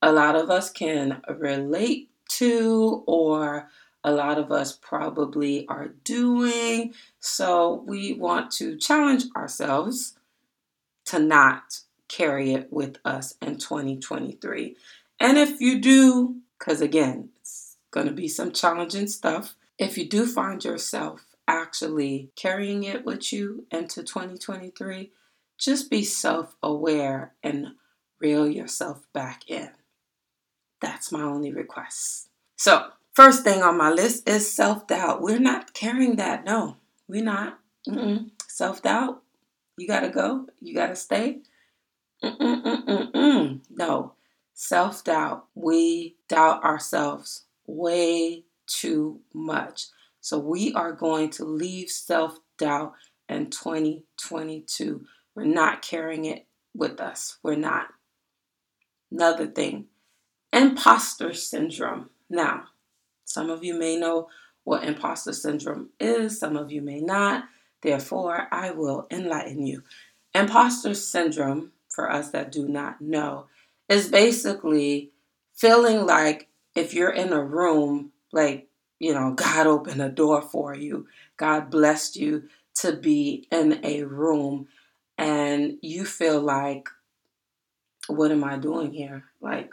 a 0.00 0.10
lot 0.10 0.34
of 0.34 0.48
us 0.48 0.70
can 0.70 1.20
relate 1.28 2.08
to 2.38 3.04
or 3.06 3.68
a 4.02 4.12
lot 4.12 4.38
of 4.38 4.50
us 4.50 4.72
probably 4.72 5.68
are 5.68 5.88
doing. 6.04 6.94
So, 7.20 7.84
we 7.86 8.14
want 8.14 8.50
to 8.52 8.78
challenge 8.78 9.24
ourselves 9.36 10.14
to 11.04 11.18
not 11.18 11.80
carry 12.08 12.54
it 12.54 12.72
with 12.72 12.96
us 13.04 13.34
in 13.42 13.58
2023. 13.58 14.74
And 15.20 15.36
if 15.36 15.60
you 15.60 15.82
do, 15.82 16.36
because 16.58 16.80
again, 16.80 17.28
it's 17.42 17.76
going 17.90 18.06
to 18.06 18.14
be 18.14 18.26
some 18.26 18.52
challenging 18.52 19.06
stuff, 19.06 19.54
if 19.78 19.98
you 19.98 20.08
do 20.08 20.26
find 20.26 20.64
yourself 20.64 21.26
actually 21.46 22.30
carrying 22.36 22.84
it 22.84 23.04
with 23.04 23.32
you 23.32 23.66
into 23.70 24.02
2023, 24.02 25.10
just 25.58 25.90
be 25.90 26.02
self 26.04 26.56
aware 26.62 27.34
and 27.42 27.74
reel 28.20 28.48
yourself 28.48 29.06
back 29.12 29.42
in. 29.48 29.70
That's 30.80 31.12
my 31.12 31.22
only 31.22 31.52
request. 31.52 32.28
So, 32.56 32.88
first 33.12 33.44
thing 33.44 33.62
on 33.62 33.76
my 33.76 33.90
list 33.90 34.28
is 34.28 34.52
self 34.52 34.86
doubt. 34.86 35.22
We're 35.22 35.38
not 35.38 35.74
carrying 35.74 36.16
that. 36.16 36.44
No, 36.44 36.76
we're 37.08 37.24
not. 37.24 37.58
Self 38.48 38.82
doubt, 38.82 39.22
you 39.76 39.86
got 39.86 40.00
to 40.00 40.08
go. 40.08 40.46
You 40.60 40.74
got 40.74 40.88
to 40.88 40.96
stay. 40.96 41.38
Mm-mm-mm-mm-mm. 42.22 43.60
No, 43.70 44.14
self 44.54 45.04
doubt. 45.04 45.46
We 45.54 46.16
doubt 46.28 46.64
ourselves 46.64 47.44
way 47.66 48.44
too 48.66 49.20
much. 49.34 49.86
So 50.22 50.38
we 50.38 50.72
are 50.72 50.92
going 50.92 51.30
to 51.30 51.44
leave 51.44 51.90
self 51.90 52.38
doubt 52.56 52.94
in 53.28 53.50
2022. 53.50 55.04
We're 55.34 55.44
not 55.44 55.82
carrying 55.82 56.24
it 56.24 56.46
with 56.74 57.00
us. 57.00 57.38
We're 57.42 57.56
not. 57.56 57.88
Another 59.10 59.46
thing, 59.46 59.86
imposter 60.52 61.34
syndrome. 61.34 62.08
Now, 62.30 62.68
some 63.24 63.50
of 63.50 63.64
you 63.64 63.78
may 63.78 63.96
know 63.96 64.28
what 64.64 64.84
imposter 64.84 65.32
syndrome 65.32 65.90
is, 65.98 66.38
some 66.38 66.56
of 66.56 66.70
you 66.70 66.80
may 66.82 67.00
not. 67.00 67.44
Therefore, 67.82 68.46
I 68.52 68.70
will 68.70 69.08
enlighten 69.10 69.66
you. 69.66 69.82
Imposter 70.34 70.94
syndrome, 70.94 71.72
for 71.88 72.10
us 72.10 72.30
that 72.30 72.52
do 72.52 72.68
not 72.68 73.00
know, 73.00 73.46
is 73.88 74.08
basically 74.08 75.10
feeling 75.52 76.06
like 76.06 76.48
if 76.76 76.94
you're 76.94 77.10
in 77.10 77.32
a 77.32 77.42
room, 77.42 78.12
like 78.32 78.68
you 79.02 79.12
know, 79.12 79.32
God 79.32 79.66
opened 79.66 80.00
a 80.00 80.08
door 80.08 80.40
for 80.40 80.76
you. 80.76 81.08
God 81.36 81.70
blessed 81.72 82.14
you 82.14 82.44
to 82.76 82.92
be 82.92 83.48
in 83.50 83.80
a 83.84 84.04
room 84.04 84.68
and 85.18 85.76
you 85.82 86.04
feel 86.04 86.40
like, 86.40 86.88
what 88.06 88.30
am 88.30 88.44
I 88.44 88.58
doing 88.58 88.92
here? 88.92 89.24
Like, 89.40 89.72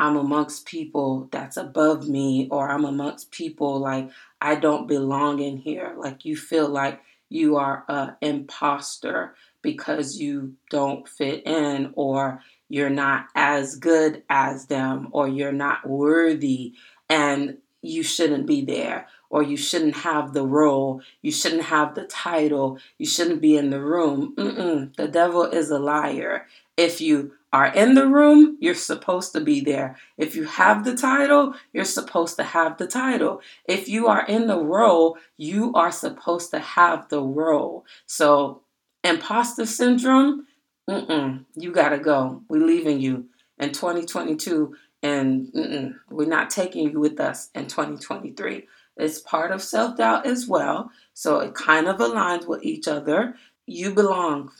I'm 0.00 0.16
amongst 0.16 0.66
people 0.66 1.28
that's 1.30 1.56
above 1.56 2.08
me, 2.08 2.48
or 2.50 2.68
I'm 2.68 2.84
amongst 2.84 3.30
people 3.30 3.78
like 3.78 4.10
I 4.40 4.56
don't 4.56 4.88
belong 4.88 5.38
in 5.40 5.56
here. 5.58 5.94
Like, 5.96 6.24
you 6.24 6.36
feel 6.36 6.68
like 6.68 7.00
you 7.28 7.56
are 7.56 7.84
an 7.88 8.16
imposter 8.20 9.36
because 9.62 10.20
you 10.20 10.54
don't 10.70 11.08
fit 11.08 11.46
in, 11.46 11.92
or 11.94 12.42
you're 12.68 12.90
not 12.90 13.26
as 13.36 13.76
good 13.76 14.24
as 14.28 14.66
them, 14.66 15.08
or 15.12 15.28
you're 15.28 15.52
not 15.52 15.88
worthy. 15.88 16.74
And 17.08 17.58
you 17.86 18.02
shouldn't 18.02 18.46
be 18.46 18.64
there 18.64 19.08
or 19.28 19.42
you 19.42 19.56
shouldn't 19.56 19.96
have 19.96 20.32
the 20.32 20.46
role, 20.46 21.00
you 21.20 21.32
shouldn't 21.32 21.64
have 21.64 21.94
the 21.94 22.04
title, 22.04 22.78
you 22.98 23.06
shouldn't 23.06 23.40
be 23.40 23.56
in 23.56 23.70
the 23.70 23.80
room. 23.80 24.34
Mm-mm, 24.36 24.94
the 24.96 25.08
devil 25.08 25.44
is 25.44 25.70
a 25.70 25.78
liar. 25.78 26.46
If 26.76 27.00
you 27.00 27.32
are 27.52 27.66
in 27.66 27.94
the 27.94 28.06
room, 28.06 28.58
you're 28.60 28.74
supposed 28.74 29.32
to 29.32 29.40
be 29.40 29.60
there. 29.60 29.96
If 30.18 30.36
you 30.36 30.44
have 30.44 30.84
the 30.84 30.94
title, 30.96 31.54
you're 31.72 31.84
supposed 31.84 32.36
to 32.36 32.44
have 32.44 32.76
the 32.76 32.86
title. 32.86 33.40
If 33.64 33.88
you 33.88 34.06
are 34.08 34.24
in 34.26 34.46
the 34.46 34.60
role, 34.60 35.16
you 35.36 35.72
are 35.74 35.90
supposed 35.90 36.50
to 36.50 36.58
have 36.58 37.08
the 37.08 37.22
role. 37.22 37.84
So, 38.06 38.62
imposter 39.02 39.66
syndrome, 39.66 40.46
you 40.88 41.72
got 41.72 41.88
to 41.90 41.98
go. 41.98 42.42
We're 42.48 42.64
leaving 42.64 43.00
you 43.00 43.26
in 43.58 43.72
2022 43.72 44.76
and 45.06 45.94
we're 46.10 46.26
not 46.26 46.50
taking 46.50 46.90
you 46.90 46.98
with 47.00 47.20
us 47.20 47.50
in 47.54 47.66
2023. 47.68 48.66
It's 48.96 49.20
part 49.20 49.52
of 49.52 49.62
self 49.62 49.98
doubt 49.98 50.26
as 50.26 50.48
well. 50.48 50.90
So 51.14 51.38
it 51.40 51.54
kind 51.54 51.86
of 51.86 51.98
aligns 51.98 52.46
with 52.46 52.64
each 52.64 52.88
other. 52.88 53.36
You 53.66 53.94
belong. 53.94 54.50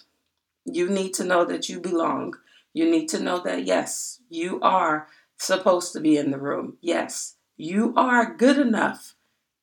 You 0.64 0.88
need 0.88 1.14
to 1.14 1.24
know 1.24 1.44
that 1.44 1.68
you 1.68 1.80
belong. 1.80 2.34
You 2.72 2.88
need 2.90 3.08
to 3.08 3.20
know 3.20 3.40
that, 3.42 3.64
yes, 3.64 4.20
you 4.28 4.60
are 4.60 5.08
supposed 5.38 5.92
to 5.94 6.00
be 6.00 6.16
in 6.16 6.30
the 6.30 6.38
room. 6.38 6.76
Yes, 6.80 7.36
you 7.56 7.94
are 7.96 8.34
good 8.34 8.58
enough. 8.58 9.14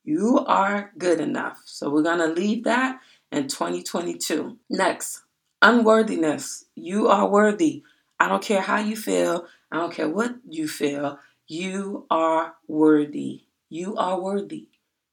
You 0.03 0.39
are 0.47 0.91
good 0.97 1.21
enough. 1.21 1.61
So 1.65 1.89
we're 1.89 2.03
going 2.03 2.19
to 2.19 2.41
leave 2.41 2.63
that 2.65 2.99
in 3.31 3.47
2022. 3.47 4.57
Next, 4.69 5.21
unworthiness. 5.61 6.65
You 6.75 7.07
are 7.07 7.29
worthy. 7.29 7.83
I 8.19 8.27
don't 8.27 8.43
care 8.43 8.61
how 8.61 8.79
you 8.79 8.95
feel. 8.95 9.45
I 9.73 9.77
don't 9.77 9.93
care 9.93 10.07
what 10.07 10.35
you 10.47 10.67
feel. 10.67 11.19
You 11.47 12.05
are 12.11 12.55
worthy. 12.67 13.45
You 13.69 13.97
are 13.97 14.21
worthy. 14.21 14.67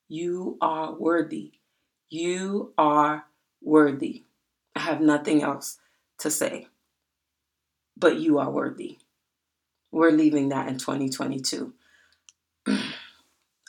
You 0.06 0.58
are 0.60 0.92
worthy. 0.92 1.52
You 2.10 2.74
are 2.76 3.24
worthy. 3.62 4.24
I 4.76 4.80
have 4.80 5.00
nothing 5.00 5.42
else 5.42 5.78
to 6.18 6.30
say. 6.30 6.68
But 7.96 8.20
you 8.20 8.38
are 8.38 8.50
worthy. 8.50 8.98
We're 9.90 10.10
leaving 10.12 10.50
that 10.50 10.68
in 10.68 10.78
2022. 10.78 11.72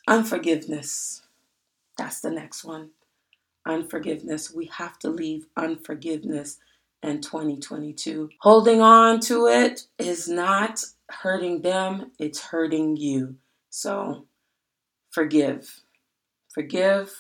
Unforgiveness. 0.08 1.22
That's 1.98 2.20
the 2.22 2.32
next 2.32 2.66
one. 2.66 2.90
Unforgiveness. 3.66 4.54
We 4.54 4.66
have 4.68 5.00
to 5.00 5.10
leave 5.10 5.48
unforgiveness 5.56 6.58
in 7.04 7.22
2022. 7.22 8.30
Holding 8.40 8.82
on 8.82 9.20
to 9.22 9.48
it 9.48 9.82
is 9.98 10.28
not 10.28 10.84
hurting 11.10 11.62
them, 11.62 12.12
it's 12.20 12.42
hurting 12.42 12.98
you. 12.98 13.36
So 13.70 14.26
forgive. 15.10 15.82
Forgive, 16.54 17.14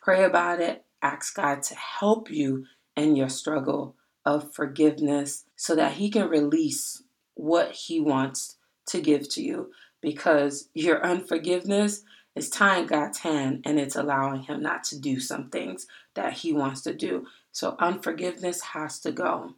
pray 0.00 0.24
about 0.24 0.60
it, 0.60 0.84
ask 1.02 1.34
God 1.34 1.62
to 1.64 1.74
help 1.74 2.30
you 2.30 2.64
in 2.96 3.16
your 3.16 3.28
struggle 3.28 3.96
of 4.24 4.54
forgiveness 4.54 5.44
so 5.56 5.74
that 5.74 5.94
He 5.94 6.10
can 6.10 6.28
release 6.28 7.02
what 7.34 7.72
He 7.72 8.00
wants 8.00 8.56
to 8.86 9.00
give 9.00 9.28
to 9.30 9.42
you 9.42 9.70
because 10.00 10.68
your 10.74 11.04
unforgiveness 11.04 12.02
is 12.34 12.48
tying 12.48 12.86
God's 12.86 13.18
hand 13.18 13.62
and 13.64 13.78
it's 13.78 13.96
allowing 13.96 14.42
Him 14.42 14.62
not 14.62 14.84
to 14.84 14.98
do 14.98 15.18
some 15.20 15.50
things 15.50 15.86
that 16.14 16.34
He 16.34 16.52
wants 16.52 16.82
to 16.82 16.94
do. 16.94 17.26
So 17.52 17.76
unforgiveness 17.78 18.62
has 18.62 18.98
to 19.00 19.12
go. 19.12 19.54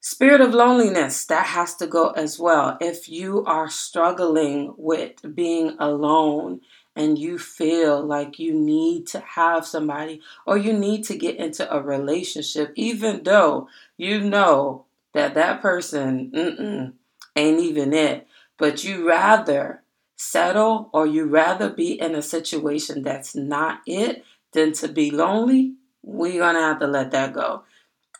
Spirit 0.00 0.40
of 0.40 0.54
loneliness, 0.54 1.24
that 1.26 1.46
has 1.46 1.74
to 1.76 1.86
go 1.86 2.10
as 2.10 2.38
well. 2.38 2.78
If 2.80 3.08
you 3.08 3.44
are 3.44 3.68
struggling 3.68 4.72
with 4.76 5.34
being 5.34 5.76
alone 5.78 6.60
and 6.94 7.18
you 7.18 7.38
feel 7.38 8.02
like 8.02 8.38
you 8.38 8.54
need 8.54 9.06
to 9.08 9.20
have 9.20 9.66
somebody 9.66 10.20
or 10.46 10.56
you 10.56 10.72
need 10.72 11.04
to 11.04 11.16
get 11.16 11.36
into 11.36 11.70
a 11.74 11.82
relationship, 11.82 12.72
even 12.76 13.24
though 13.24 13.68
you 13.96 14.20
know 14.20 14.86
that 15.12 15.34
that 15.34 15.60
person 15.60 16.94
ain't 17.34 17.60
even 17.60 17.92
it, 17.92 18.28
but 18.58 18.84
you 18.84 19.08
rather 19.08 19.82
settle 20.16 20.88
or 20.92 21.06
you 21.06 21.24
rather 21.24 21.68
be 21.68 22.00
in 22.00 22.14
a 22.14 22.22
situation 22.22 23.02
that's 23.02 23.34
not 23.34 23.80
it 23.86 24.24
than 24.52 24.72
to 24.72 24.88
be 24.88 25.10
lonely, 25.10 25.74
we're 26.06 26.52
to 26.52 26.60
have 26.60 26.78
to 26.78 26.86
let 26.86 27.10
that 27.10 27.34
go. 27.34 27.64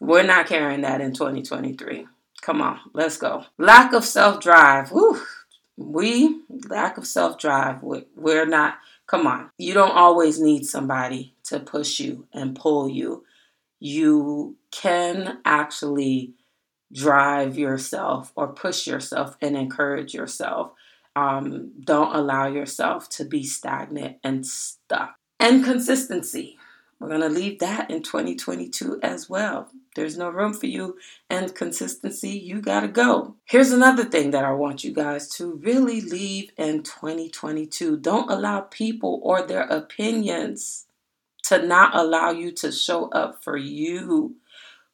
We're 0.00 0.24
not 0.24 0.46
carrying 0.46 0.82
that 0.82 1.00
in 1.00 1.14
2023. 1.14 2.06
Come 2.42 2.60
on, 2.60 2.80
let's 2.92 3.16
go. 3.16 3.44
Lack 3.56 3.92
of 3.92 4.04
self 4.04 4.40
drive. 4.40 4.92
We, 5.78 6.40
lack 6.68 6.98
of 6.98 7.06
self 7.06 7.38
drive. 7.38 7.82
We're 7.82 8.46
not, 8.46 8.78
come 9.06 9.26
on. 9.26 9.50
You 9.56 9.72
don't 9.72 9.96
always 9.96 10.40
need 10.40 10.66
somebody 10.66 11.34
to 11.44 11.60
push 11.60 12.00
you 12.00 12.26
and 12.32 12.56
pull 12.56 12.88
you. 12.88 13.24
You 13.78 14.56
can 14.70 15.38
actually 15.44 16.32
drive 16.92 17.58
yourself 17.58 18.32
or 18.36 18.48
push 18.48 18.86
yourself 18.86 19.36
and 19.40 19.56
encourage 19.56 20.14
yourself. 20.14 20.72
Um, 21.14 21.72
don't 21.82 22.14
allow 22.14 22.46
yourself 22.46 23.08
to 23.10 23.24
be 23.24 23.42
stagnant 23.44 24.18
and 24.24 24.46
stuck. 24.46 25.16
And 25.38 25.64
consistency. 25.64 26.58
We're 26.98 27.08
going 27.08 27.20
to 27.20 27.28
leave 27.28 27.58
that 27.58 27.90
in 27.90 28.02
2022 28.02 29.00
as 29.02 29.28
well. 29.28 29.70
There's 29.94 30.16
no 30.16 30.30
room 30.30 30.54
for 30.54 30.66
you 30.66 30.96
and 31.28 31.54
consistency. 31.54 32.30
You 32.30 32.60
got 32.60 32.80
to 32.80 32.88
go. 32.88 33.36
Here's 33.44 33.70
another 33.70 34.04
thing 34.04 34.30
that 34.30 34.44
I 34.44 34.52
want 34.52 34.82
you 34.82 34.92
guys 34.92 35.28
to 35.36 35.60
really 35.62 36.00
leave 36.00 36.52
in 36.56 36.82
2022. 36.82 37.98
Don't 37.98 38.30
allow 38.30 38.60
people 38.60 39.20
or 39.22 39.42
their 39.42 39.62
opinions 39.62 40.86
to 41.44 41.64
not 41.64 41.94
allow 41.94 42.30
you 42.30 42.50
to 42.52 42.72
show 42.72 43.08
up 43.10 43.44
for 43.44 43.56
you. 43.56 44.36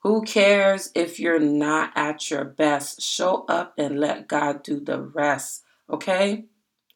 Who 0.01 0.23
cares 0.23 0.91
if 0.97 1.21
you're 1.21 1.38
not 1.38 1.93
at 1.95 2.31
your 2.31 2.45
best? 2.45 3.01
Show 3.01 3.45
up 3.49 3.75
and 3.79 4.01
let 4.01 4.27
God 4.27 4.65
do 4.65 4.81
the 4.81 5.01
rest. 5.01 5.62
Okay? 5.88 6.47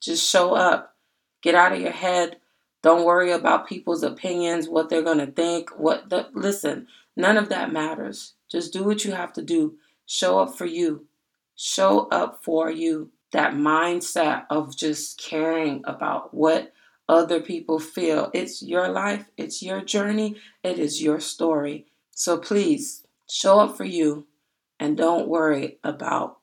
Just 0.01 0.29
show 0.29 0.55
up. 0.55 0.97
Get 1.43 1.55
out 1.55 1.73
of 1.73 1.81
your 1.81 1.93
head 1.93 2.39
don't 2.83 3.05
worry 3.05 3.33
about 3.33 3.69
people's 3.69 4.03
opinions, 4.03 4.69
what 4.69 4.89
they're 4.89 5.03
going 5.03 5.19
to 5.19 5.27
think, 5.27 5.71
what 5.79 6.09
the 6.09 6.29
listen, 6.35 6.87
none 7.17 7.37
of 7.37 7.49
that 7.49 7.73
matters. 7.73 8.35
Just 8.51 8.73
do 8.73 8.85
what 8.85 9.05
you 9.05 9.13
have 9.13 9.33
to 9.35 9.43
do. 9.43 9.77
Show 10.07 10.39
up 10.39 10.57
for 10.57 10.67
you. 10.67 11.07
Show 11.57 12.09
up 12.09 12.45
for 12.45 12.71
you. 12.71 13.11
That 13.33 13.55
mindset 13.55 14.45
of 14.51 14.77
just 14.77 15.19
caring 15.19 15.83
about 15.85 16.33
what 16.33 16.73
other 17.09 17.41
people 17.41 17.79
feel. 17.79 18.31
It's 18.33 18.63
your 18.63 18.89
life, 18.89 19.27
it's 19.37 19.63
your 19.63 19.83
journey, 19.83 20.37
it 20.63 20.79
is 20.79 21.03
your 21.03 21.21
story. 21.21 21.87
So 22.13 22.39
please 22.39 23.05
show 23.29 23.61
up 23.61 23.77
for 23.77 23.85
you 23.85 24.27
and 24.79 24.97
don't 24.97 25.29
worry 25.29 25.79
about 25.83 26.39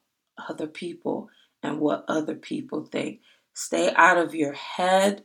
other 0.50 0.68
people 0.68 1.30
and 1.62 1.80
what 1.80 2.06
other 2.08 2.36
people 2.36 2.84
think. 2.84 3.22
Stay 3.54 3.94
out 3.96 4.18
of 4.18 4.36
your 4.36 4.54
head 4.54 5.24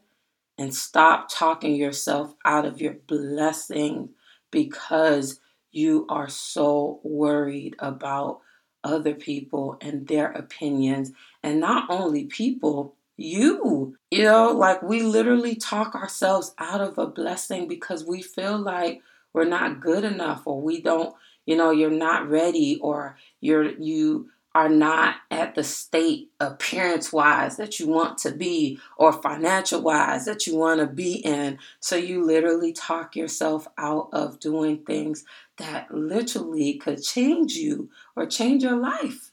and 0.59 0.75
stop 0.75 1.29
talking 1.31 1.75
yourself 1.77 2.35
out 2.45 2.65
of 2.67 2.81
your 2.81 2.95
blessing 3.07 4.11
because 4.51 5.41
you 5.73 6.07
are 6.09 6.29
so 6.29 7.01
worried 7.05 7.77
about 7.79 8.41
other 8.85 9.15
people 9.15 9.77
and 9.81 10.07
their 10.07 10.31
opinions. 10.33 11.13
And 11.43 11.61
not 11.61 11.89
only 11.91 12.25
people, 12.25 12.95
you. 13.17 13.97
You 14.11 14.25
know, 14.25 14.53
like 14.53 14.83
we 14.83 15.03
literally 15.03 15.55
talk 15.57 15.95
ourselves 15.95 16.55
out 16.59 16.81
of 16.81 16.99
a 16.99 17.07
blessing 17.07 17.69
because 17.69 18.05
we 18.05 18.23
feel 18.23 18.59
like 18.59 19.03
we're 19.35 19.45
not 19.45 19.81
good 19.81 20.05
enough 20.05 20.43
or 20.47 20.61
we 20.61 20.81
don't, 20.81 21.15
you 21.47 21.57
know, 21.57 21.71
you're 21.71 21.91
not 21.91 22.29
ready 22.29 22.79
or 22.81 23.17
you're 23.41 23.71
you 23.79 24.31
are 24.59 24.69
not 24.69 25.15
at 25.31 25.55
the 25.55 25.63
state 25.63 26.33
appearance 26.41 27.13
wise 27.13 27.57
that 27.59 27.79
you 27.79 27.87
want 27.87 28.19
to 28.19 28.33
be 28.33 28.77
or 28.97 29.13
financial 29.13 29.81
wise 29.81 30.25
that 30.25 30.49
you 30.49 30.57
want 30.57 30.81
to 30.81 30.87
be 30.89 31.13
in. 31.19 31.57
So 31.79 31.95
you 31.95 32.25
literally 32.25 32.73
talk 32.73 33.15
yourself 33.15 33.69
out 33.79 34.09
of 34.13 34.41
doing 34.41 34.79
things 34.79 35.25
that 35.59 35.95
literally 35.95 36.75
could 36.75 37.01
change 37.05 37.53
you 37.53 37.89
or 38.17 38.27
change 38.27 38.65
your 38.65 38.77
life. 38.77 39.31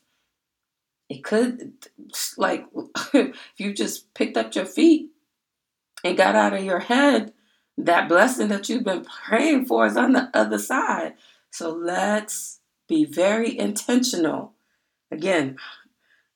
It 1.10 1.24
could, 1.24 1.74
like, 2.38 2.68
if 3.16 3.36
you 3.58 3.74
just 3.74 4.14
picked 4.14 4.38
up 4.38 4.54
your 4.54 4.68
feet 4.68 5.10
and 6.04 6.16
got 6.16 6.36
out 6.36 6.54
of 6.54 6.64
your 6.64 6.82
head, 6.82 7.34
that 7.80 8.08
blessing 8.08 8.50
that 8.50 8.70
you've 8.70 8.84
been 8.84 9.06
praying 9.06 9.66
for 9.66 9.88
is 9.88 9.98
on 9.98 10.12
the 10.14 10.30
other 10.36 10.60
side. 10.60 11.16
So 11.50 11.72
let's 11.72 12.60
be 12.88 13.06
very 13.06 13.58
intentional 13.58 14.55
Again, 15.12 15.58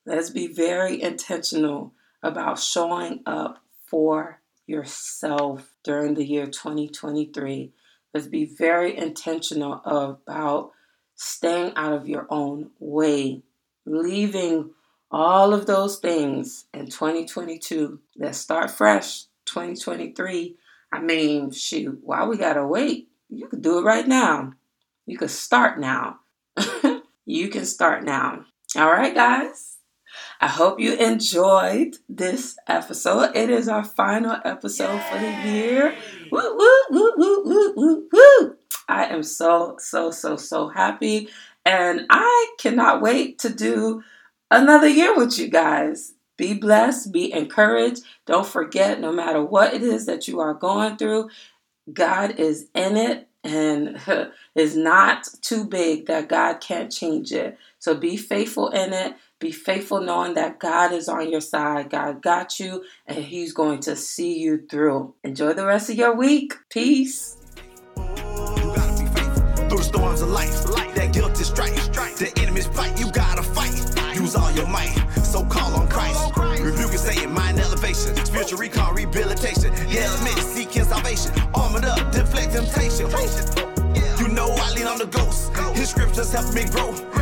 let's 0.05 0.29
be 0.29 0.47
very 0.47 1.01
intentional 1.01 1.93
about 2.21 2.59
showing 2.59 3.21
up 3.25 3.63
for 3.85 4.41
yourself 4.67 5.73
during 5.83 6.13
the 6.13 6.25
year 6.25 6.45
2023. 6.45 7.71
Let's 8.13 8.27
be 8.27 8.45
very 8.45 8.95
intentional 8.97 9.81
about 9.85 10.71
staying 11.15 11.73
out 11.75 11.93
of 11.93 12.07
your 12.07 12.27
own 12.29 12.71
way, 12.79 13.41
leaving 13.85 14.71
all 15.11 15.53
of 15.53 15.65
those 15.65 15.97
things 15.97 16.65
in 16.73 16.85
2022. 16.85 17.99
Let's 18.15 18.37
start 18.37 18.71
fresh 18.71 19.23
2023. 19.45 20.55
I 20.91 20.99
mean, 20.99 21.51
shoot, 21.51 21.99
why 22.03 22.25
we 22.25 22.37
gotta 22.37 22.65
wait? 22.65 23.09
You 23.29 23.47
could 23.47 23.61
do 23.61 23.79
it 23.79 23.83
right 23.83 24.07
now. 24.07 24.53
You 25.05 25.17
could 25.17 25.31
start 25.31 25.79
now. 25.79 26.19
you 27.25 27.49
can 27.49 27.65
start 27.65 28.03
now. 28.03 28.45
All 28.75 28.91
right, 28.91 29.15
guys. 29.15 29.77
I 30.39 30.47
hope 30.47 30.79
you 30.79 30.93
enjoyed 30.93 31.97
this 32.07 32.55
episode. 32.67 33.35
It 33.35 33.49
is 33.49 33.67
our 33.67 33.83
final 33.83 34.37
episode 34.45 35.01
for 35.01 35.17
the 35.17 35.49
year. 35.49 35.95
Woo, 36.31 36.55
woo, 36.55 36.83
woo, 36.91 37.13
woo, 37.17 37.43
woo, 37.45 37.73
woo, 37.75 38.09
woo. 38.11 38.55
I 38.87 39.05
am 39.05 39.23
so, 39.23 39.77
so, 39.79 40.11
so, 40.11 40.37
so 40.37 40.67
happy. 40.67 41.29
And 41.65 42.05
I 42.11 42.55
cannot 42.59 43.01
wait 43.01 43.39
to 43.39 43.49
do 43.49 44.03
another 44.51 44.87
year 44.87 45.17
with 45.17 45.39
you 45.39 45.47
guys. 45.47 46.13
Be 46.37 46.53
blessed, 46.53 47.11
be 47.11 47.33
encouraged. 47.33 48.03
Don't 48.27 48.45
forget, 48.45 48.99
no 48.99 49.11
matter 49.11 49.43
what 49.43 49.73
it 49.73 49.81
is 49.81 50.05
that 50.05 50.27
you 50.27 50.39
are 50.41 50.53
going 50.53 50.97
through, 50.97 51.29
God 51.91 52.39
is 52.39 52.67
in 52.75 52.97
it 52.97 53.28
and 53.43 53.99
is 54.55 54.75
not 54.75 55.27
too 55.41 55.65
big 55.65 56.07
that 56.07 56.29
God 56.29 56.59
can't 56.61 56.91
change 56.91 57.31
it. 57.31 57.57
So 57.79 57.95
be 57.95 58.17
faithful 58.17 58.69
in 58.69 58.93
it. 58.93 59.15
Be 59.39 59.51
faithful 59.51 60.01
knowing 60.01 60.33
that 60.33 60.59
God 60.59 60.91
is 60.91 61.07
on 61.07 61.31
your 61.31 61.41
side. 61.41 61.89
God 61.89 62.21
got 62.21 62.59
you 62.59 62.83
and 63.07 63.23
He's 63.23 63.53
going 63.53 63.79
to 63.81 63.95
see 63.95 64.37
you 64.37 64.65
through. 64.69 65.13
Enjoy 65.23 65.53
the 65.53 65.65
rest 65.65 65.89
of 65.89 65.95
your 65.95 66.13
week. 66.13 66.53
Peace. 66.69 67.37
Through 69.69 69.83
storms 69.83 70.21
of 70.21 70.29
life. 70.29 70.65
That 70.95 71.11
guilt 71.13 71.39
is 71.39 71.47
strife. 71.47 71.79
The 72.19 72.33
enemy's 72.41 72.67
fight, 72.67 72.99
you 72.99 73.09
gotta 73.13 73.43
fight. 73.43 73.71
Use 74.13 74.35
all 74.35 74.51
your 74.51 74.67
might, 74.67 74.93
so 75.23 75.45
call 75.45 75.73
on 75.75 75.87
Christ. 75.87 76.35
Rebuke 76.35 76.91
and 76.91 76.99
say 76.99 77.25
mind 77.27 77.57
elevation, 77.57 78.13
spiritual 78.25 78.59
recall, 78.59 78.93
help 86.41 86.55
me 86.55 86.63
grow. 86.69 87.18